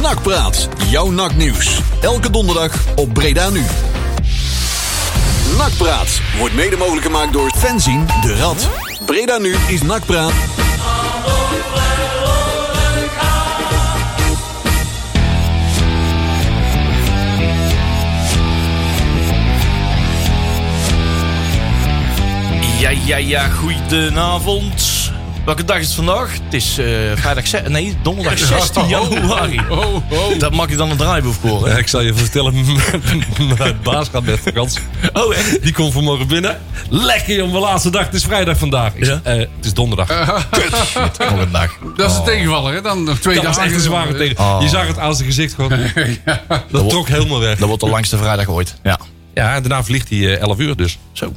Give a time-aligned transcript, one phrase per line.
[0.00, 1.80] Nakpraat, jouw naknieuws.
[2.00, 3.64] Elke donderdag op Breda Nu.
[5.56, 8.68] Nakpraat wordt mede mogelijk gemaakt door Fenzin de Rad.
[9.06, 10.32] Breda Nu is Nakpraat.
[22.80, 24.97] Ja, ja, ja, goedenavond.
[25.48, 26.32] Welke dag is het vandaag?
[26.44, 29.60] Het is eh, vrijdag, nee, donderdag 16 januari.
[29.70, 30.38] Oh, oh.
[30.38, 31.68] Dat mag ik dan een draaiboek voor.
[31.68, 32.54] Ja, ik zal je vertellen,
[33.58, 34.80] mijn baas gaat met vakantie.
[35.12, 35.62] Oh, echt?
[35.62, 36.60] Die komt vanmorgen binnen.
[36.88, 38.04] Lekker, joh, mijn laatste dag.
[38.04, 38.94] Het is vrijdag vandaag.
[38.94, 39.20] Ik Ja?
[39.22, 40.08] eh, het is donderdag.
[41.18, 41.78] Nog een dag.
[41.96, 42.80] Dat is een tegenvaller, hè?
[42.80, 43.70] Dan nog twee dat was dagen.
[43.70, 44.38] echt een zware tegen.
[44.38, 44.58] Oh.
[44.60, 45.72] Je zag het aan zijn gezicht gewoon.
[46.70, 47.58] Dat trok helemaal weg.
[47.58, 48.74] Dat wordt de langste vrijdag ooit.
[48.82, 48.98] Ja.
[49.34, 50.98] Ja, daarna vliegt hij eh, 11 uur dus.
[51.12, 51.32] Zo.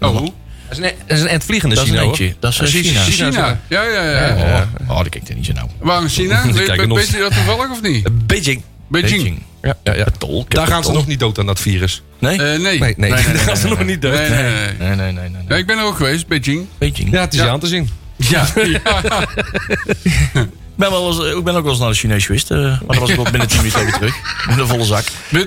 [0.00, 0.32] Oh, Dat
[0.72, 2.34] is een, dat is een eind Dat is een China.
[2.40, 3.00] Dat is eh, China.
[3.00, 3.60] China.
[3.68, 4.68] Ja, ja, ja.
[4.82, 5.68] Oh, oh, dat kijk ik niet zo nauw.
[5.78, 6.42] Waar is China?
[6.42, 8.26] Die Weet, je dat toevallig of niet?
[8.26, 8.62] Beijing.
[8.88, 9.42] Beijing.
[9.62, 10.06] Ja, ja, ja.
[10.18, 12.02] Tol, Daar gaan ze nog niet dood aan dat virus.
[12.18, 12.32] Nee?
[12.42, 12.78] Eh, nee.
[12.78, 14.28] Nee, nee, nee, daar gaan ze nog niet dood.
[14.28, 14.28] Nee,
[14.78, 15.12] nee, nee.
[15.12, 16.66] Nee, Ja, ik ben er ook geweest, Beijing.
[16.78, 17.10] Beijing.
[17.12, 17.44] Ja, het is Ja.
[17.44, 17.88] je aan te zien.
[18.16, 19.26] Ja, ja.
[20.72, 22.50] Ik ben, wel eens, ik ben ook wel eens naar de Chinees geweest.
[22.50, 24.14] eh, maar dat was ik wel binnen 10 minuten weer terug.
[24.48, 25.04] Met een volle zak.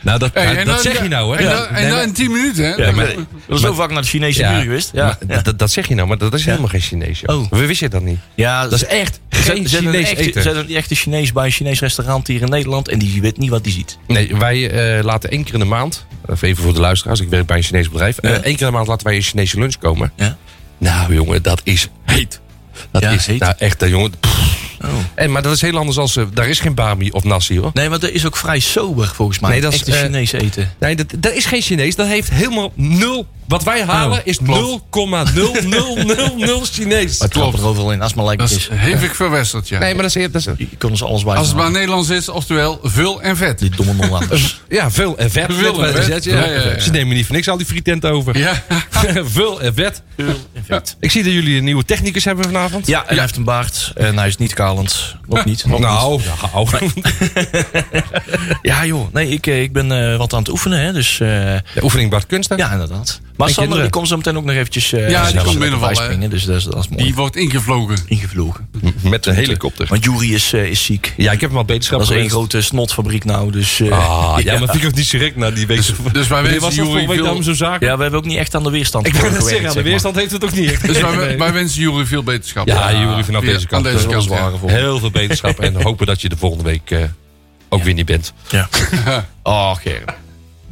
[0.00, 1.42] Nou, dat, Hey, nou, dat dan- zeg je nou, hè?
[1.42, 2.70] En, dan, en dan maar- in 10 minuten, hè?
[2.70, 4.90] Ja, Dan- ik ben zo vaak naar de Chinese Ja, buur geweest.
[4.92, 5.42] Ja, maar ja.
[5.42, 7.22] dat, dat zeg je nou, maar dat is helemaal geen Chinees.
[7.26, 7.50] Oh.
[7.50, 8.18] We wisten dat niet.
[8.34, 10.42] ja Dat is echt Zet- geen zet een Chinees echte, eten.
[10.42, 12.88] Zet een echte Chinees bij een Chinees restaurant hier in Nederland.
[12.88, 13.98] En die weet niet wat die ziet.
[14.06, 16.06] Nee, wij eh, laten één keer in de maand,
[16.40, 18.18] even voor de luisteraars, ik werk bij een Chinees bedrijf.
[18.18, 20.12] eh, één keer in de maand laten wij een Chinese lunch komen.
[20.16, 20.36] Ja.
[20.78, 22.40] Nou jongen, dat is heet.
[22.90, 23.40] Dat Ja, is heet.
[23.40, 24.12] Nou, echt, eh, jongen.
[24.84, 24.90] Oh.
[25.14, 27.70] En, maar dat is heel anders als, eh, daar is geen bami of nasi hoor.
[27.74, 29.50] Nee, maar dat is ook vrij sober volgens mij.
[29.50, 30.72] Nee, dat is, Echte eh, Chinees eten.
[30.78, 31.96] Nee, dat, dat is geen Chinees.
[31.96, 33.26] Dat heeft helemaal nul.
[33.48, 34.82] Wat wij halen Oh, is klopt.
[35.34, 37.18] 0,0000 Chinees.
[37.18, 38.02] Maar het klopt er overal in.
[38.02, 39.78] Als het maar het is hevig verwesterd, ja.
[39.78, 41.70] Nee, maar dat is, dat is Je kon ons alles bij Als het maar.
[41.70, 43.58] Nederlands is, oftewel vul en vet.
[43.58, 44.60] Die domme Nederlanders.
[44.68, 45.52] ja, veel en vet.
[45.52, 46.24] Veel en vet.
[46.24, 46.38] ja.
[46.38, 46.78] Ja, ja, ja.
[46.80, 48.38] Ze nemen niet voor niks al die frietenten over.
[48.38, 48.62] Ja,
[49.24, 50.02] veel en vet.
[50.54, 50.96] Effect.
[51.00, 52.86] Ik zie dat jullie een nieuwe technicus hebben vanavond.
[52.86, 53.92] Ja, en hij heeft een baard.
[53.94, 55.14] En hij is niet kalend.
[55.28, 55.64] Nog niet.
[55.74, 55.88] Nog niet.
[55.88, 56.20] Nou,
[56.52, 57.02] nou.
[58.62, 60.78] Ja joh, nee, ik, eh, ik ben eh, wat aan het oefenen.
[60.80, 61.28] Hè, dus eh,
[61.74, 62.56] De oefening Bart Kunsten.
[62.56, 63.20] ja, inderdaad.
[63.36, 65.94] Maar En Sander die komt zo meteen ook nog eventjes eh, Ja, die komt binnenvallen,
[65.96, 67.02] bijspringen, Dus dat is, dat is mooi.
[67.04, 67.96] die wordt ingevlogen.
[68.06, 68.68] ingevlogen.
[69.02, 69.86] Met een helikopter.
[69.88, 71.12] Want Jury is, eh, is ziek.
[71.16, 73.50] Ja, ik heb hem al beterschap Dat is één grote snotfabriek nou.
[73.52, 75.82] Dus, eh, Ah, ja, maar vind ik ook niet direct na die week.
[76.12, 77.06] Dus wij wensen was Jury
[77.42, 77.80] veel- zaak?
[77.82, 80.30] ja, we hebben ook niet echt aan de weerstand Ik zeggen, aan de weerstand heeft
[80.30, 80.70] het ook niet.
[80.72, 80.86] echt.
[80.86, 81.38] Dus wij, Nee.
[81.38, 82.66] wij wensen Jury veel beterschap.
[82.66, 83.84] Ja, Jury vanaf deze kant.
[83.84, 84.60] Deze is kant.
[84.66, 87.02] Heel veel beterschap en hopen dat je de volgende week eh,
[87.68, 88.32] ook weer niet bent.
[88.48, 88.68] Ja.
[89.42, 90.12] Oh, Gerrit.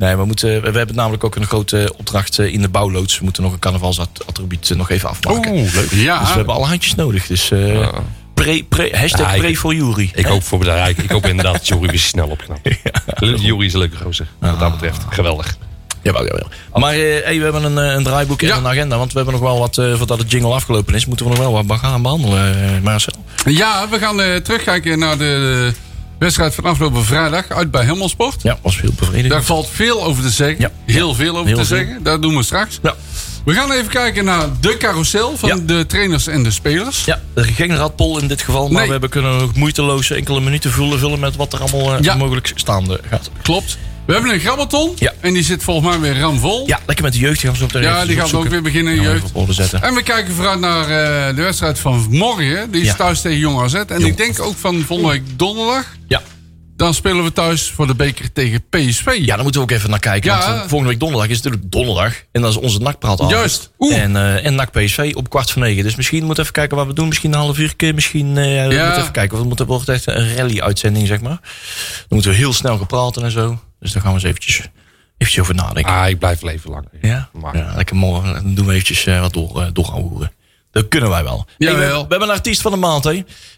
[0.03, 3.19] Nee, we, moeten, we hebben namelijk ook een grote opdracht eh, in de bouwloods.
[3.19, 5.53] We moeten nog een carnavalsattribuut nog even afmaken.
[5.53, 5.91] Oeh, leuk.
[5.91, 7.27] Ja, Dus we hebben alle handjes nodig.
[7.27, 7.89] Dus eh
[8.35, 10.11] pre, pre, hashtag Ja, ik- pre voor Jury.
[10.15, 10.99] Ik hoop voor bedrijf.
[10.99, 12.69] Ik hoop inderdaad dat Jury weer snel opknapt.
[13.43, 14.27] Jury is een leuke gozer.
[14.39, 15.03] Wat dat betreft.
[15.09, 15.57] Geweldig.
[16.03, 16.47] Jawel, jawel.
[16.75, 18.57] Maar eh, hey, we hebben een, een draaiboek en Ja.
[18.57, 18.99] een agenda.
[18.99, 21.67] Want we hebben nog wel wat, voordat het jingle afgelopen is, moeten we nog wel
[21.67, 23.13] wat gaan behandelen, eh, Marcel.
[23.45, 25.73] ja, we gaan eh, terugkijken naar de
[26.23, 28.43] wedstrijd van afgelopen vrijdag uit bij Helmelsport.
[28.43, 29.31] Ja, was heel bevredigend.
[29.31, 30.61] Daar valt veel over te zeggen.
[30.61, 30.71] Ja.
[30.87, 31.77] Heel veel over Heel te veel.
[31.77, 32.03] zeggen.
[32.03, 32.79] Dat doen we straks.
[32.83, 32.95] Ja.
[33.45, 35.57] We gaan even kijken naar de carousel van Ja.
[35.67, 37.05] de trainers en de spelers.
[37.05, 38.85] Ja, er geen radpol in dit geval, maar Nee.
[38.85, 42.15] we hebben kunnen ook moeiteloos enkele minuten vullen, vullen met wat er allemaal eh, Ja.
[42.15, 43.31] mogelijk staande gaat.
[43.43, 43.79] Klopt.
[44.07, 44.93] We hebben een grabbelton.
[44.99, 45.13] Ja.
[45.21, 46.67] En die zit volgens mij weer ramvol.
[46.67, 47.41] Ja, lekker met de jeugd.
[47.41, 48.51] Die gaan we zo meteen Ja, die gaat ook opzoeken.
[48.51, 49.33] weer beginnen, Gaan we jeugd.
[49.75, 49.83] op.
[49.83, 52.71] En we kijken vooruit naar eh, de wedstrijd van morgen.
[52.71, 52.95] Die is Ja.
[52.95, 53.75] thuis tegen Jong AZ.
[53.75, 54.05] En Jong.
[54.05, 55.87] ik denk ook van volgende week donderdag.
[56.09, 56.23] Ja.
[56.77, 59.17] Dan spelen we thuis voor de beker tegen PSV.
[59.21, 60.31] ja, daar moeten we ook even naar kijken.
[60.31, 60.39] Ja.
[60.39, 62.15] Want eh, volgende week donderdag is natuurlijk donderdag.
[62.33, 63.71] En dat is onze nakpraat Juist.
[63.79, 63.97] Oeh.
[64.03, 65.83] En, eh en NAC PSV op kwart voor negen.
[65.83, 67.09] Dus misschien moeten we even kijken wat we doen.
[67.09, 67.95] Misschien een half uur keer.
[67.95, 69.37] Misschien eh, we moeten even kijken.
[69.39, 71.39] Want het moet- wordt echt een rally-uitzending, zeg maar.
[71.41, 73.59] Dan moeten we heel snel gaan praten en zo.
[73.83, 74.61] Dus daar gaan we eens eventjes,
[75.19, 75.93] eventjes over nadenken.
[75.93, 76.85] Ah, ik blijf leven lang.
[77.01, 78.33] Ja, Maar- ja lekker mooi.
[78.33, 80.33] Dan doen we eventjes eh, wat door, eh, door gaan horen.
[80.71, 81.47] Dat kunnen wij wel.
[81.59, 81.79] Jawel.
[81.79, 83.05] Hey, we, we hebben een artiest van de maand.
[83.05, 83.11] Hè.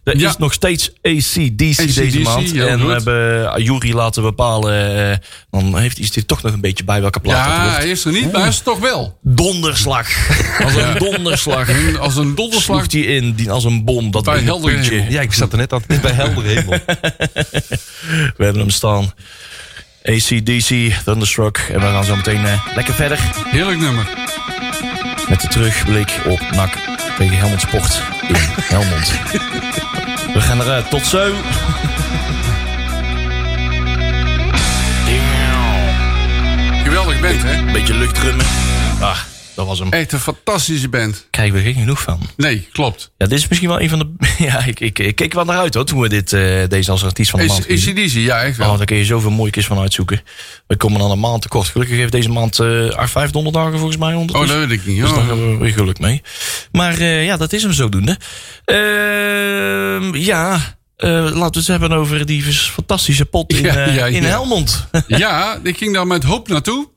[0.05, 0.29] Er Ja.
[0.29, 2.51] is nog steeds ACDC deze AC/DC, maand.
[2.51, 2.93] heel en we goed.
[2.93, 5.11] hebben uh, Jury laten bepalen.
[5.11, 5.17] eh,
[5.51, 8.05] dan heeft hij er toch nog een beetje bij welke plaat dat Ja, hij is
[8.05, 9.19] er niet, maar hij is er toch wel.
[9.23, 10.09] Donderslag.
[10.65, 11.69] Als een donderslag.
[11.99, 12.79] Als een donderslag.
[12.85, 14.11] Sloeg hij in die als een bom.
[14.11, 14.69] Dat Bij hemel.
[15.09, 16.79] Ja, ik zat er net aan bij helder hemel.
[18.37, 19.13] We hebben hem staan.
[20.05, 21.59] ACDC, Thunderstruck.
[21.59, 23.19] En we gaan zo meteen eh, lekker verder.
[23.49, 24.09] Heerlijk nummer.
[25.29, 26.79] Met de terugblik op NAC
[27.19, 28.37] tegen Helmond Sport in
[28.75, 29.13] Helmond.
[30.35, 30.91] We gaan eruit.
[30.91, 31.33] Tot zo.
[36.85, 37.73] Geweldig bent, hè?
[37.73, 38.47] Beetje luchtdrummen.
[39.01, 39.19] Ah,
[39.55, 39.91] dat was hem.
[39.93, 41.27] Echt een fantastische band.
[41.31, 42.21] Krijgen we geen genoeg van.
[42.37, 43.11] Nee, klopt.
[43.19, 44.13] Ja, dit is misschien wel een van de...
[44.45, 47.05] Ja, ik, ik, ik keek wel naar uit hoor, toen we dit, eh, deze als
[47.05, 47.89] artiest van de maand Is.
[47.89, 48.77] ACDC, ja, echt Oh, wel.
[48.77, 50.23] daar kun je zoveel mooie kist van uitzoeken.
[50.67, 51.67] We komen dan een maand tekort.
[51.69, 55.01] Gelukkig heeft deze maand eh 5 donderdagen volgens mij Oh, dat weet ik niet.
[55.01, 55.27] Dus daar Oh.
[55.27, 56.23] hebben we weer geluk mee.
[56.73, 58.19] Maar eh, ja, dat is hem zodoende.
[58.65, 64.29] Ehm ja, laten we het hebben over die fantastische pot in, Ja, ja, in ja.
[64.29, 64.87] Helmond.
[65.07, 66.89] Ja, ik ging daar met hoop naartoe.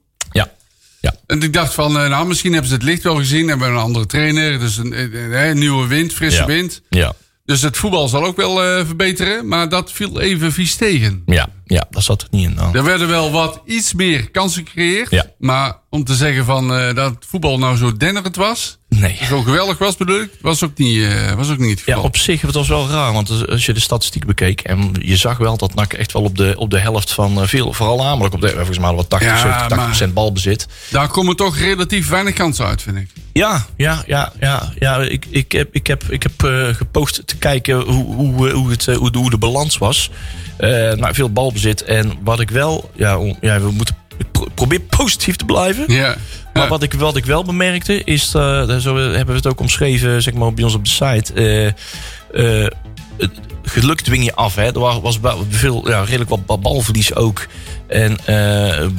[1.00, 1.16] Ja.
[1.28, 3.48] En ik dacht van, eh, nou, misschien hebben ze het licht wel gezien.
[3.48, 4.60] Hebben we een andere trainer.
[4.60, 6.46] Dus een, eh, eh, nieuwe wind, frisse Ja.
[6.46, 6.82] wind.
[6.90, 7.14] Ja.
[7.46, 8.56] Dus het voetbal zal ook wel
[8.86, 9.48] verbeteren.
[9.48, 11.22] Maar dat viel even vies tegen.
[11.26, 12.54] Ja, ja, daar zat het niet in.
[12.54, 12.78] Nou.
[12.78, 15.12] Er werden wel wat iets meer kansen gecreëerd.
[15.12, 15.26] Ja.
[15.38, 18.78] Maar om te zeggen van eh, dat voetbal nou zo dennerend was.
[18.90, 19.20] Nee.
[19.28, 20.30] Zo geweldig was bedoel ik.
[20.42, 23.14] Was ook niet, eh, was ook niet het Ja, op zich, het was wel raar.
[23.14, 24.62] Want als je de statistiek bekeek...
[24.62, 27.42] en je zag wel dat NAC echt wel op de, op de helft van...
[27.42, 28.50] eh, veel, vooral namelijk op de...
[28.50, 30.68] volgens mij wat 80, Ja, 70, 80 procent balbezit.
[30.90, 33.10] Daar komen toch relatief weinig kansen uit, vind ik.
[33.34, 34.74] Ja, ja, ja, ja.
[34.80, 38.70] ja ik, ik heb, ik heb, ik heb eh, gepost te kijken hoe, hoe, hoe,
[38.70, 40.10] het, hoe, de, hoe de balans was.
[40.58, 41.57] Nou, veel balbezit.
[41.66, 42.92] En wat ik wel...
[42.96, 43.96] Ja, ja we moeten...
[44.18, 45.94] Ik pro- probeer positief te blijven.
[45.94, 46.16] Ja.
[46.58, 50.22] Maar wat ik, wat ik wel bemerkte is, eh, zo hebben we het ook omschreven
[50.22, 51.34] zeg maar, bij ons op de site.
[51.34, 51.68] eh,
[52.64, 52.68] eh,
[53.18, 53.32] het
[53.64, 54.56] geluk dwing je af.
[54.56, 54.64] Hè.
[54.66, 55.20] Er wa- was
[55.50, 57.48] veel, ja, redelijk wat ba- balverlies ook.
[57.88, 58.18] En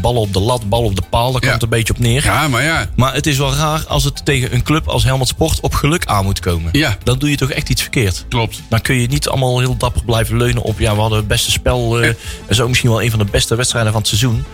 [0.00, 2.24] ballen op de lat, ballen op de paal, daar komt het een beetje op neer.
[2.24, 2.86] ja, maar ja.
[2.96, 6.06] Maar het is wel raar als het tegen een club als Helmond Sport op geluk
[6.06, 6.68] aan moet komen.
[6.72, 6.96] Ja.
[7.02, 8.24] Dan doe je toch echt iets verkeerd.
[8.28, 8.62] Klopt.
[8.68, 10.78] Dan kun je niet allemaal heel dapper blijven leunen op...
[10.78, 12.16] ja, we hadden het beste spel en
[12.50, 14.44] zo misschien wel een van de beste wedstrijden van het seizoen.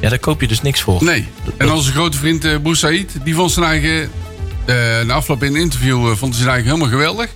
[0.00, 1.04] Ja, daar koop je dus niks voor.
[1.04, 1.26] Nee.
[1.58, 4.10] En onze grote vriend eh Boussaïd, die vond zijn eigen...
[4.64, 4.74] eh
[5.06, 7.30] na afloop in een interview eh, vond hij zijn eigen helemaal geweldig.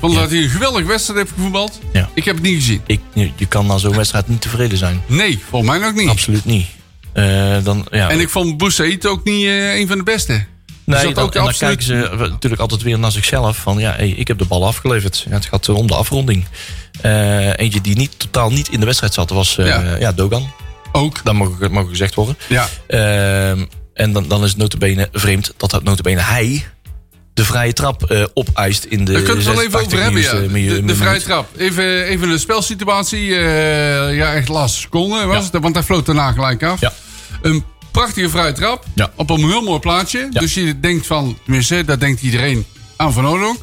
[0.00, 0.20] Vond Ja.
[0.20, 1.80] dat hij een geweldige wedstrijd heeft gevoetbald.
[1.92, 2.08] Ja.
[2.14, 2.80] Ik heb het niet gezien.
[2.86, 3.00] Ik,
[3.36, 5.02] je kan na zo'n wedstrijd niet tevreden zijn.
[5.06, 6.08] Nee, volgens mij ook niet.
[6.08, 6.66] Absoluut niet.
[7.62, 8.10] Dan, ja.
[8.10, 10.32] En ik vond Boussaïd ook niet een van de beste.
[10.84, 13.56] nee, dan, ook en dan absoluut- kijken ze natuurlijk altijd weer naar zichzelf.
[13.56, 15.24] Van ja, hey, ik heb de bal afgeleverd.
[15.28, 16.44] Ja, het gaat om de afronding.
[17.56, 19.96] Eentje die niet, totaal niet in de wedstrijd zat, was eh, Ja.
[19.96, 20.12] ja.
[20.12, 20.50] Dogan.
[20.96, 21.24] Ook.
[21.24, 22.36] Dat mag, mag gezegd worden.
[22.48, 22.68] Ja.
[22.86, 23.64] Ehm,
[23.94, 26.66] en dan, dan is het notabene vreemd dat dat notabene hij
[27.34, 30.02] de vrije trap eh opeist in de Daar kunnen we het wel even 86 over
[30.32, 30.50] hebben, ja.
[30.52, 31.48] milieu- De, vrije trap.
[31.56, 33.34] Even, even de spelsituatie.
[33.36, 35.50] eh, ja, echt laatste seconde was Ja.
[35.52, 35.62] het.
[35.62, 36.80] Want hij floot daarna gelijk af.
[36.80, 36.92] Ja.
[37.42, 38.84] Een prachtige vrije trap.
[38.94, 39.10] Ja.
[39.14, 40.28] Op een heel mooi plaatsje.
[40.30, 40.40] Ja.
[40.40, 42.66] Dus je denkt van, tenminste, dat denkt iedereen
[42.96, 43.58] aan Van Oudonk.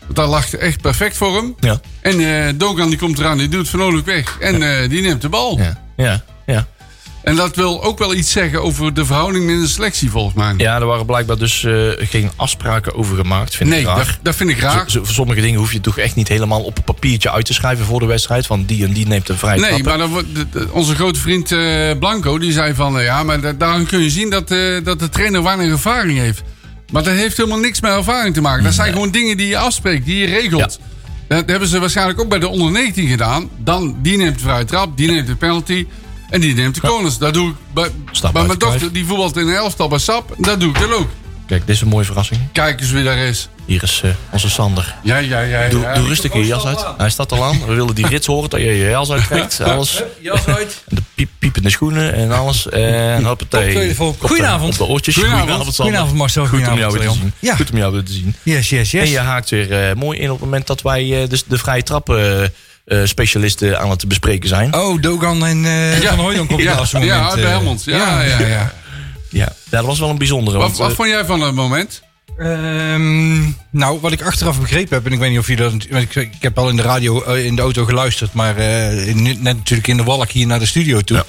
[0.00, 1.54] Want dat lag echt perfect voor hem.
[1.60, 4.36] Ja, En eh Dogan die komt eraan, die doet Van Oudonk weg.
[4.40, 5.60] En eh, die neemt de bal.
[5.96, 6.66] ja, ja.
[7.22, 10.54] En dat wil ook wel iets zeggen over de verhouding in de selectie, volgens mij.
[10.56, 13.56] Ja, er waren blijkbaar dus eh, geen afspraken over gemaakt.
[13.56, 13.96] Vind nee, ik raar.
[13.96, 14.84] dat, dat vind ik raar.
[15.02, 18.00] Sommige dingen hoef je toch echt niet helemaal op een papiertje uit te schrijven voor
[18.00, 18.46] de wedstrijd.
[18.46, 21.98] Van die en die neemt een vrije Nee, maar dan, wordt- onze grote vriend eh,
[21.98, 22.98] Blanco die zei van...
[22.98, 24.48] eh, ja, maar da- daarin kun je zien dat,
[24.84, 26.42] dat de trainer weinig ervaring heeft.
[26.92, 28.64] Maar dat heeft helemaal niks met ervaring te maken.
[28.64, 30.78] Dat zijn gewoon dingen die je afspreekt, die je regelt.
[31.28, 33.48] Dat hebben ze waarschijnlijk ook bij de onder 19 gedaan.
[33.58, 35.86] Dan, die neemt de vrije trap, die neemt de penalty...
[36.30, 37.18] en die neemt de corners.
[37.18, 37.88] Dat doe ik bij,
[38.32, 40.34] bij mijn dochter, die voetbalt in een elftal bij SAP.
[40.38, 41.08] Dat doe ik dan ook.
[41.46, 42.40] Kijk, dit is een mooie verrassing.
[42.52, 43.48] Kijk eens wie daar is.
[43.66, 44.94] Hier is eh, onze Sander.
[45.02, 45.68] Ja, ja, ja.
[45.68, 45.94] Doe, ja.
[45.94, 46.84] doe rustig je jas uit.
[46.96, 47.66] Hij staat al aan.
[47.66, 49.60] We willen die rits horen dat je je jas uittrekt.
[49.60, 50.02] Alles.
[50.20, 50.82] Jas uit.
[50.88, 52.68] En de piep, piepende schoenen en alles.
[52.68, 53.74] En hoppatee.
[53.74, 54.72] De- Goedenavond.
[54.72, 55.14] Op de oortjes.
[55.14, 55.48] Goedenavond.
[55.48, 55.74] Sander.
[55.74, 56.46] Goedenavond, Marcel.
[56.46, 57.32] Goed om jou Goedenavond, weer te zien.
[57.50, 57.56] Ja.
[57.56, 58.34] Goed om jou weer te zien.
[58.42, 59.10] Yes, yes, En yes.
[59.10, 62.52] je haakt weer eh, mooi in op het moment dat wij dus de vrije trappen
[63.04, 64.74] specialisten aan het bespreken zijn.
[64.74, 66.08] Oh, Dogan en eh Ja.
[66.08, 67.34] Van Hooydonk op het Ja, laatste ja, moment.
[67.34, 67.50] bij eh.
[67.50, 67.84] Helmond.
[67.84, 68.46] Ja, ja, ja.
[68.46, 68.72] Ja.
[69.30, 70.56] ja, dat was wel een bijzondere.
[70.58, 72.02] Wat, Want, wat eh, vond jij van het moment?
[72.38, 75.70] Ehm, nou, wat ik achteraf begrepen heb, en ik weet niet of je dat.
[75.90, 79.06] want Ik, ik heb al in de radio, eh, in de auto geluisterd, maar eh,
[79.08, 81.16] in- net natuurlijk in de walk hier naar de studio toe.
[81.16, 81.24] Ja.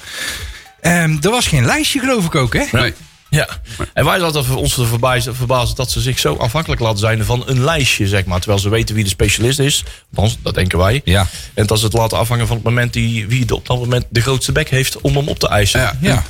[0.80, 2.64] Ehm, er was geen lijstje, geloof ik ook, hè?
[2.72, 2.94] Nee.
[3.36, 3.48] Ja.
[3.92, 7.24] En wij zaten voor ons te verbazen, verbazen dat ze zich zo afhankelijk laten zijn
[7.24, 8.38] van een lijstje, zeg maar.
[8.38, 9.84] Terwijl ze weten wie de specialist is.
[10.14, 11.00] Althans, dat denken wij.
[11.04, 11.26] Ja.
[11.54, 14.20] En dat ze het laten afhangen van het moment die, wie op dat moment de
[14.20, 15.80] grootste bek heeft om hem op te eisen.
[15.80, 15.96] Ja.
[16.00, 16.22] Ja.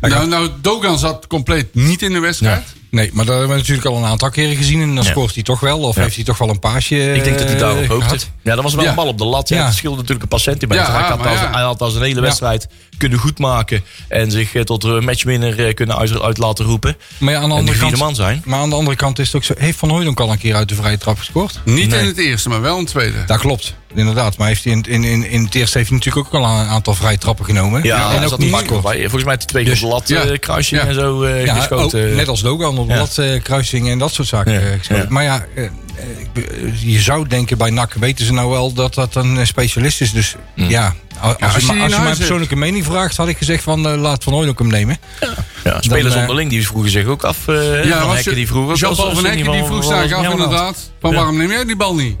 [0.00, 2.76] Nou, nou, Dogan zat compleet niet in de wedstrijd.
[2.90, 4.80] Nee, maar dat hebben we natuurlijk al een aantal keren gezien.
[4.82, 5.10] En dan Ja.
[5.10, 5.78] scoort hij toch wel.
[5.78, 6.02] Of Ja.
[6.02, 8.04] heeft hij toch wel een paasje Ik denk dat hij eh, daarop hoopte.
[8.04, 8.30] gehad.
[8.42, 8.90] Ja, dat was wel Ja.
[8.90, 9.48] een bal op de lat.
[9.48, 10.84] Het scheelde natuurlijk een paar centimeter.
[10.84, 11.50] Ja, hij, had als, ja.
[11.52, 12.66] hij had als een hele wedstrijd
[12.98, 13.84] kunnen goedmaken.
[14.08, 16.96] En zich eh, tot een matchwinner eh, kunnen uit, uit laten roepen.
[17.18, 18.04] Maar ja, aan de En de andere vierde kant...
[18.06, 18.42] man zijn.
[18.44, 19.54] Maar aan de andere kant is het ook zo...
[19.58, 21.60] Heeft Van Hooydonk al een keer uit de vrije trap gescoord?
[21.64, 22.00] Niet Nee.
[22.00, 23.24] in het eerste, maar wel in het tweede.
[23.26, 24.36] Dat klopt, inderdaad.
[24.36, 26.66] Maar heeft hij in, in, in, in het eerste heeft hij natuurlijk ook al een
[26.66, 27.82] aantal vrije trappen genomen.
[27.82, 28.50] Ja, en ook niet
[28.82, 29.00] bij.
[29.00, 30.36] Volgens mij twee Dus- lat ja.
[30.40, 30.86] kruising Ja.
[30.88, 32.08] en zo eh, Ja, geschoten.
[32.10, 34.80] ook, net als Dogan op lat, eh, kruisingen en dat soort zaken.
[34.88, 35.08] Eh.
[35.08, 35.44] Maar ja,
[36.80, 40.12] je zou denken bij NAC weten ze nou wel dat dat een specialist is.
[40.12, 43.88] Dus ja, als, als je, als je mijn persoonlijke mening vraagt, had ik gezegd van
[43.88, 44.96] eh, laat Van Hooydonk hem nemen.
[45.20, 45.28] Ja,
[45.64, 47.48] Ja, spelers onderling die vroegen zich ook af.
[47.48, 50.12] eh Ja, van Hekken die vroeg ook Jean-Paul als- van als- Hekken die vroeg zich
[50.12, 50.90] af inderdaad.
[51.00, 52.14] Van waarom neem jij die bal niet?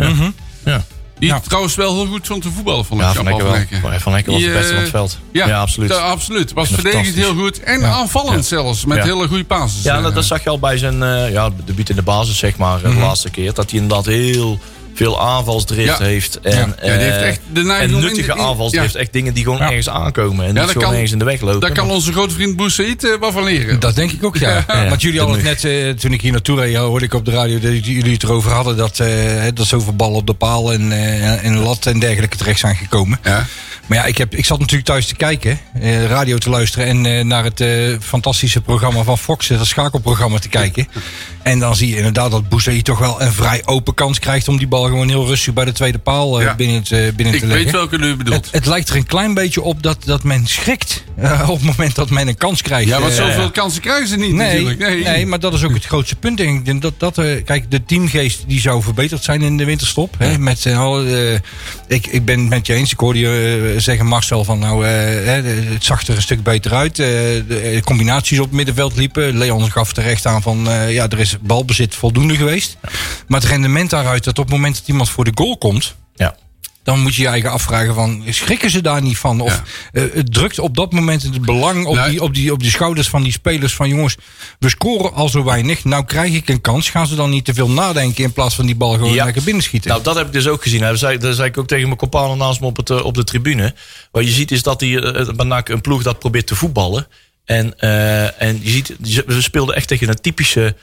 [0.64, 0.84] Ja,
[1.18, 1.40] Die Ja.
[1.40, 3.98] trouwens wel heel goed vond te voetballen van ja van Hekken wel.
[4.00, 5.18] Van Hekken was het beste eh, van het veld.
[5.32, 5.90] Ja, Ja, absoluut.
[5.90, 6.52] Ja, absoluut.
[6.52, 7.60] Was verdedigend heel goed.
[7.60, 8.84] En aanvallend zelfs.
[8.84, 9.82] Met hele goede passes.
[9.82, 12.38] Ja, Eh, dat, dat zag je al bij zijn eh ja, debuut in de basis,
[12.38, 12.90] zeg maar, Mhm.
[12.94, 13.54] de laatste keer.
[13.54, 14.58] Dat hij inderdaad heel
[14.98, 16.04] veel aanvalsdrift Ja.
[16.04, 16.40] heeft.
[16.40, 18.92] En, Ja, die heeft eh, echt de en in nuttige in- aanvalsdrift.
[18.92, 18.98] ja.
[19.00, 20.46] Echt dingen die gewoon ergens aankomen.
[20.46, 21.60] En dat niet gewoon kan- ergens in de weg lopen.
[21.60, 23.80] Daar kan onze grote vriend Boussaïd eh wat van leren.
[23.80, 24.64] Dat denk ik ook, ja.
[24.68, 24.88] Ja.
[24.88, 27.30] Want jullie hadden het net, eh, toen ik hier naartoe reed, hoorde ik op de
[27.30, 30.72] radio dat jullie het erover hadden dat, eh, hè, dat zoveel ballen op de paal
[30.72, 33.18] en, eh, en lat en dergelijke terecht zijn gekomen.
[33.24, 33.46] Ja.
[33.86, 37.06] Maar ja, ik, heb, ik zat natuurlijk thuis te kijken, eh, radio te luisteren en
[37.06, 37.68] eh, naar het eh,
[38.00, 40.88] fantastische programma van Fox, het schakelprogramma te kijken.
[41.48, 44.58] En dan zie je inderdaad dat Bouzei toch wel een vrij open kans krijgt om
[44.58, 46.54] die bal gewoon heel rustig bij de tweede paal eh, Ja.
[46.54, 47.64] binnen, te, binnen Ik te leggen.
[47.64, 48.44] weet welke u bedoelt.
[48.44, 51.64] Het, het lijkt er een klein beetje op dat, dat men schrikt eh, op het
[51.66, 52.88] moment dat men een kans krijgt.
[52.88, 54.78] Ja, want Eh, zoveel kansen krijgen ze niet Nee, natuurlijk.
[54.78, 55.02] nee.
[55.02, 55.26] Nee.
[55.26, 56.36] maar dat is ook het grootste punt.
[56.36, 56.58] Denk ik.
[56.58, 60.14] Ik denk dat, dat, eh, kijk, de teamgeest die zou verbeterd zijn in de winterstop.
[60.18, 61.34] Hè, met, eh,
[61.88, 62.92] ik, ik ben het met je eens.
[62.92, 64.92] Ik hoorde je eh, zeggen, Marcel, van nou, eh,
[65.72, 66.98] het zag er een stuk beter uit.
[66.98, 69.38] Eh, de eh, combinaties op het middenveld liepen.
[69.38, 72.76] Leon gaf terecht aan van, eh, ja, er is balbezit voldoende geweest.
[73.26, 75.94] Maar het rendement daaruit, dat op het moment dat iemand voor de goal komt...
[76.14, 76.36] Ja.
[76.88, 79.40] Dan moet je je eigen afvragen van, schrikken ze daar niet van?
[79.40, 82.60] Of eh, het drukt op dat moment het belang op, Nou, die, op, die, op
[82.60, 84.16] die schouders van die spelers van jongens,
[84.58, 85.84] we scoren al zo weinig.
[85.84, 86.90] Nou krijg ik een kans.
[86.90, 89.90] Gaan ze dan niet te veel nadenken in plaats van die bal gewoon lekker binnenschieten?
[89.90, 90.80] Nou, dat heb ik dus ook gezien.
[90.80, 93.14] Dat zei, dat zei ik ook tegen mijn companen naast me op, het, eh, op
[93.14, 93.74] de tribune.
[94.10, 97.06] Wat je ziet is dat die, eh, een ploeg dat probeert te voetballen.
[97.44, 97.78] En,
[98.38, 100.76] en je ziet, we speelden echt tegen een typische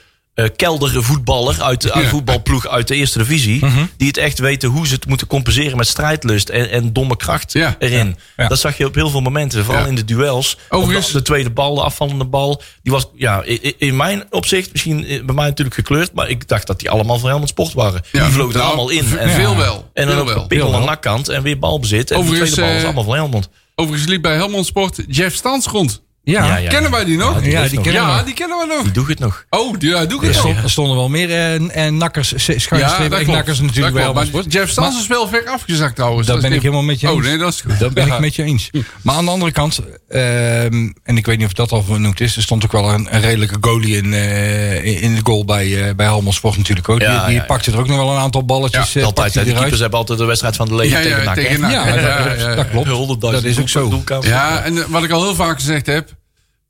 [0.56, 3.64] keldere voetballer uit de voetbalploeg uit de eerste divisie.
[3.96, 7.52] Die het echt weten hoe ze het moeten compenseren met strijdlust en, en domme kracht
[7.52, 7.76] Ja.
[7.78, 8.16] erin.
[8.36, 8.48] Ja.
[8.48, 9.64] Dat zag je op heel veel momenten.
[9.64, 10.58] Vooral in de duels.
[10.68, 12.62] Overigens- Op de, de tweede bal, de afvallende bal.
[12.82, 13.42] Die was ja,
[13.78, 16.12] in mijn opzicht misschien eh, bij mij natuurlijk gekleurd.
[16.14, 18.02] Maar ik dacht dat die allemaal van Helmond Sport waren.
[18.12, 19.18] Die vlogen er Nou, allemaal in.
[19.18, 19.90] En, veel wel.
[19.92, 22.10] en dan pikkel Veel aan nakkant en weer balbezit.
[22.10, 23.48] En Overigens, de tweede bal was eh, allemaal van Helmond.
[23.74, 26.02] Overigens liep bij Helmond Sport Jeff Stans rond.
[26.32, 26.68] Ja, Ja, ja.
[26.70, 27.34] Kennen wij die nog?
[27.34, 27.88] Ja, die Ja, leeft die nog.
[27.88, 28.24] kennen Ja, we.
[28.24, 28.82] die kennen we nog.
[28.82, 29.44] Die doet het nog.
[29.50, 30.62] Oh, die, ja, doe ik het nog.
[30.62, 33.26] er stonden wel meer eh, en nakkers, Ja, schuinstreep klopt.
[33.26, 33.96] nakkers natuurlijk.
[33.96, 34.42] Helmond Maar.
[34.42, 36.26] Jeff Stans is wel ver afgezakt trouwens.
[36.26, 37.26] Dat ben ik helemaal met je Oh eens.
[37.26, 37.78] nee, dat is goed.
[37.78, 38.70] Dat ben ik met je eens.
[39.02, 42.36] Maar aan de andere kant, ehm, en ik weet niet of dat al vernoemd is,
[42.36, 45.94] er stond ook wel een, een redelijke goalie in, eh, in- de goal bij, eh
[45.94, 47.00] bij Helmond Sport natuurlijk ook.
[47.28, 48.92] Die pakte er ook nog wel een aantal balletjes.
[48.92, 51.70] Ja, eh, Altijd, de keepers hebben altijd de wedstrijd van de leven ja, tegen.
[51.70, 54.02] Ja, dat, klopt, dat is ook zo.
[54.20, 56.14] Ja, en eh, wat ik al heel vaak gezegd heb.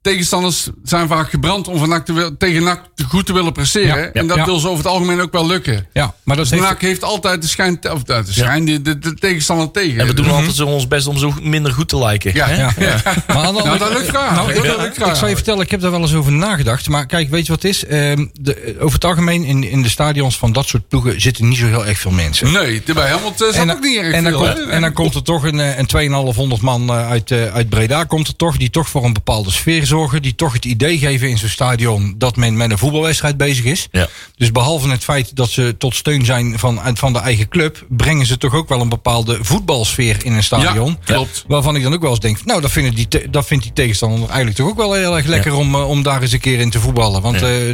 [0.06, 3.96] Tegenstanders zijn vaak gebrand om van NAC te tegen NAC te goed te willen presteren.
[4.02, 4.44] Ja, en dat ja.
[4.44, 5.86] wil ze over het algemeen ook wel lukken.
[5.92, 8.82] Ja, maar dat Dus heeft, NAC heeft altijd de schijn, of de, de, schijn de,
[8.82, 10.00] de, de tegenstander tegen.
[10.00, 12.34] En we doen Dus- altijd zo ons best om zo minder goed te lijken.
[12.34, 12.54] Ja, hè?
[12.60, 12.72] ja.
[12.78, 13.00] Ja.
[13.26, 14.34] Maar aan de Nou, dat lukt graag.
[14.34, 16.88] Nou, ik, ik zal je vertellen, ik heb daar wel eens over nagedacht.
[16.88, 17.84] Maar kijk, weet je wat het is?
[17.86, 21.58] Ehm, de, over het algemeen in, in de stadions van dat soort ploegen zitten niet
[21.58, 22.52] zo heel erg veel mensen.
[22.52, 24.42] Nee, bij Helmond zat dan- ook niet erg en, dan veel.
[24.42, 24.70] komt, hè?
[24.70, 28.04] en dan komt er toch een, eh, een 2500 man eh, uit, eh, uit Breda
[28.04, 29.86] komt er toch, die toch voor een bepaalde sfeer
[30.20, 33.88] die toch het idee geven in zo'n stadion dat men met een voetbalwedstrijd bezig is.
[33.90, 34.08] Ja.
[34.36, 38.26] Dus behalve het feit dat ze tot steun zijn van, van de eigen club, brengen
[38.26, 40.96] ze toch ook wel een bepaalde voetbalsfeer in een stadion.
[41.04, 41.44] Ja, klopt.
[41.48, 43.72] Waarvan ik dan ook wel eens denk, nou, dat, vinden die te- dat vindt die
[43.72, 46.58] tegenstander eigenlijk toch ook wel heel erg lekker om, eh, om daar eens een keer
[46.60, 47.22] in te voetballen.
[47.22, 47.46] Want Ja.
[47.46, 47.68] eh,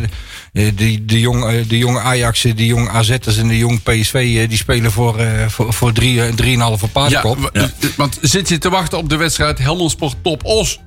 [0.52, 4.58] eh, die, de, jong, de jonge Ajax'en, de jonge AZ'ers en de jong PSV, die
[4.58, 5.16] spelen voor,
[5.48, 7.38] voor, voor drie, drieënhalve Ja, paardenkop.
[7.52, 7.64] w- eh,
[7.96, 10.80] want zit je te wachten op de wedstrijd Helmond Sport Top Os?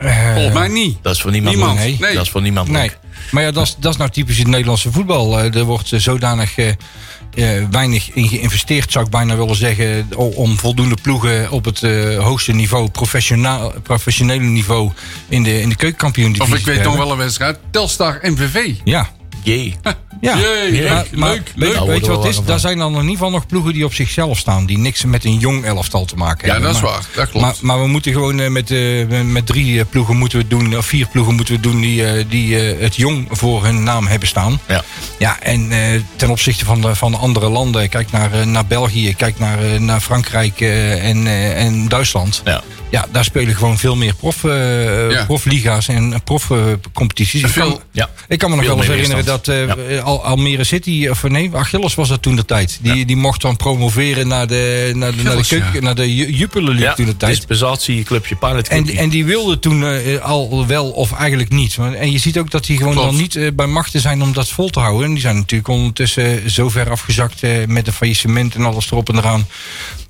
[0.00, 0.98] Eh, Volgens mij niet.
[1.02, 1.78] Dat is voor niemand Niemand.
[1.78, 1.96] Nee.
[2.00, 2.14] Nee.
[2.14, 2.90] Dat is voor niemand Nee,
[3.30, 5.38] maar ja, dat is, dat is nou typisch het Nederlandse voetbal.
[5.38, 10.08] Eh, er wordt eh, zodanig eh, eh, weinig in geïnvesteerd, zou ik bijna willen zeggen,
[10.16, 14.90] om voldoende ploegen op het eh, hoogste niveau, professioneel, professionele niveau,
[15.28, 17.58] in de, in de keukenkampioen Of ik weet nog wel een wedstrijd.
[17.70, 18.74] Telstar MVV.
[18.84, 19.08] Ja,
[19.42, 19.76] Jee.
[20.20, 20.36] ja.
[20.38, 21.74] Jee, leuk, Maar- maar leuk, weet, leuk.
[21.74, 22.46] Nou, weet je wat het we is?
[22.46, 24.66] Daar zijn dan in ieder geval nog ploegen die op zichzelf staan.
[24.66, 26.72] Die niks met een jong elftal te maken Ja, hebben.
[26.72, 27.06] dat is Maar- waar.
[27.14, 27.44] Dat klopt.
[27.46, 30.76] Maar, maar we moeten gewoon eh, met, eh, met drie eh, ploegen moeten we doen,
[30.76, 34.06] of vier ploegen moeten we doen die, eh, die eh, het jong voor hun naam
[34.06, 34.60] hebben staan.
[34.68, 34.84] Ja.
[35.18, 39.14] Ja, en eh, ten opzichte van de, van de andere landen, kijk naar, naar België,
[39.14, 42.42] kijk naar, naar Frankrijk en, eh, en Duitsland.
[42.44, 42.62] Ja.
[42.90, 45.24] Ja, daar spelen gewoon veel meer prof, eh, Ja.
[45.24, 47.42] profliga's en profcompetities.
[47.42, 48.08] ik, kan, Ja.
[48.28, 51.94] ik kan me nog wel eens herinneren dat eh, Al- Almere City, of nee, Achilles
[51.94, 52.78] was dat toen de tijd.
[52.82, 55.80] Die, die mocht dan promoveren naar de, naar de, naar de, ja.
[55.80, 57.36] naar de Jupiler League Ja, toen de tijd.
[57.36, 61.76] dispensatieclubje, pilot En, en die wilde toen eh, al wel of eigenlijk niet.
[61.98, 63.08] En je ziet ook dat die gewoon Klopt.
[63.10, 65.06] dan niet eh, bij machten zijn om dat vol te houden.
[65.06, 69.08] En die zijn natuurlijk ondertussen zo ver afgezakt eh, met een faillissement en alles erop
[69.08, 69.46] en eraan.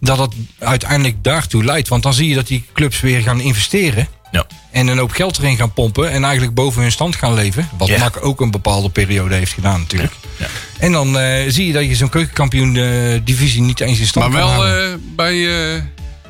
[0.00, 1.88] Dat het uiteindelijk daartoe leidt.
[1.88, 4.08] Want dan zie je dat die clubs weer gaan investeren.
[4.30, 4.46] Ja.
[4.70, 6.10] En een hoop geld erin gaan pompen.
[6.10, 7.68] En eigenlijk boven hun stand gaan leven.
[7.78, 7.98] Wat Ja.
[7.98, 10.12] NAC ook een bepaalde periode heeft gedaan natuurlijk.
[10.36, 10.46] Ja.
[10.78, 14.32] En dan eh, zie je dat je zo'n keukenkampioen eh, divisie niet eens in stand
[14.32, 14.92] Maar kan wel houden.
[14.92, 15.82] eh, bij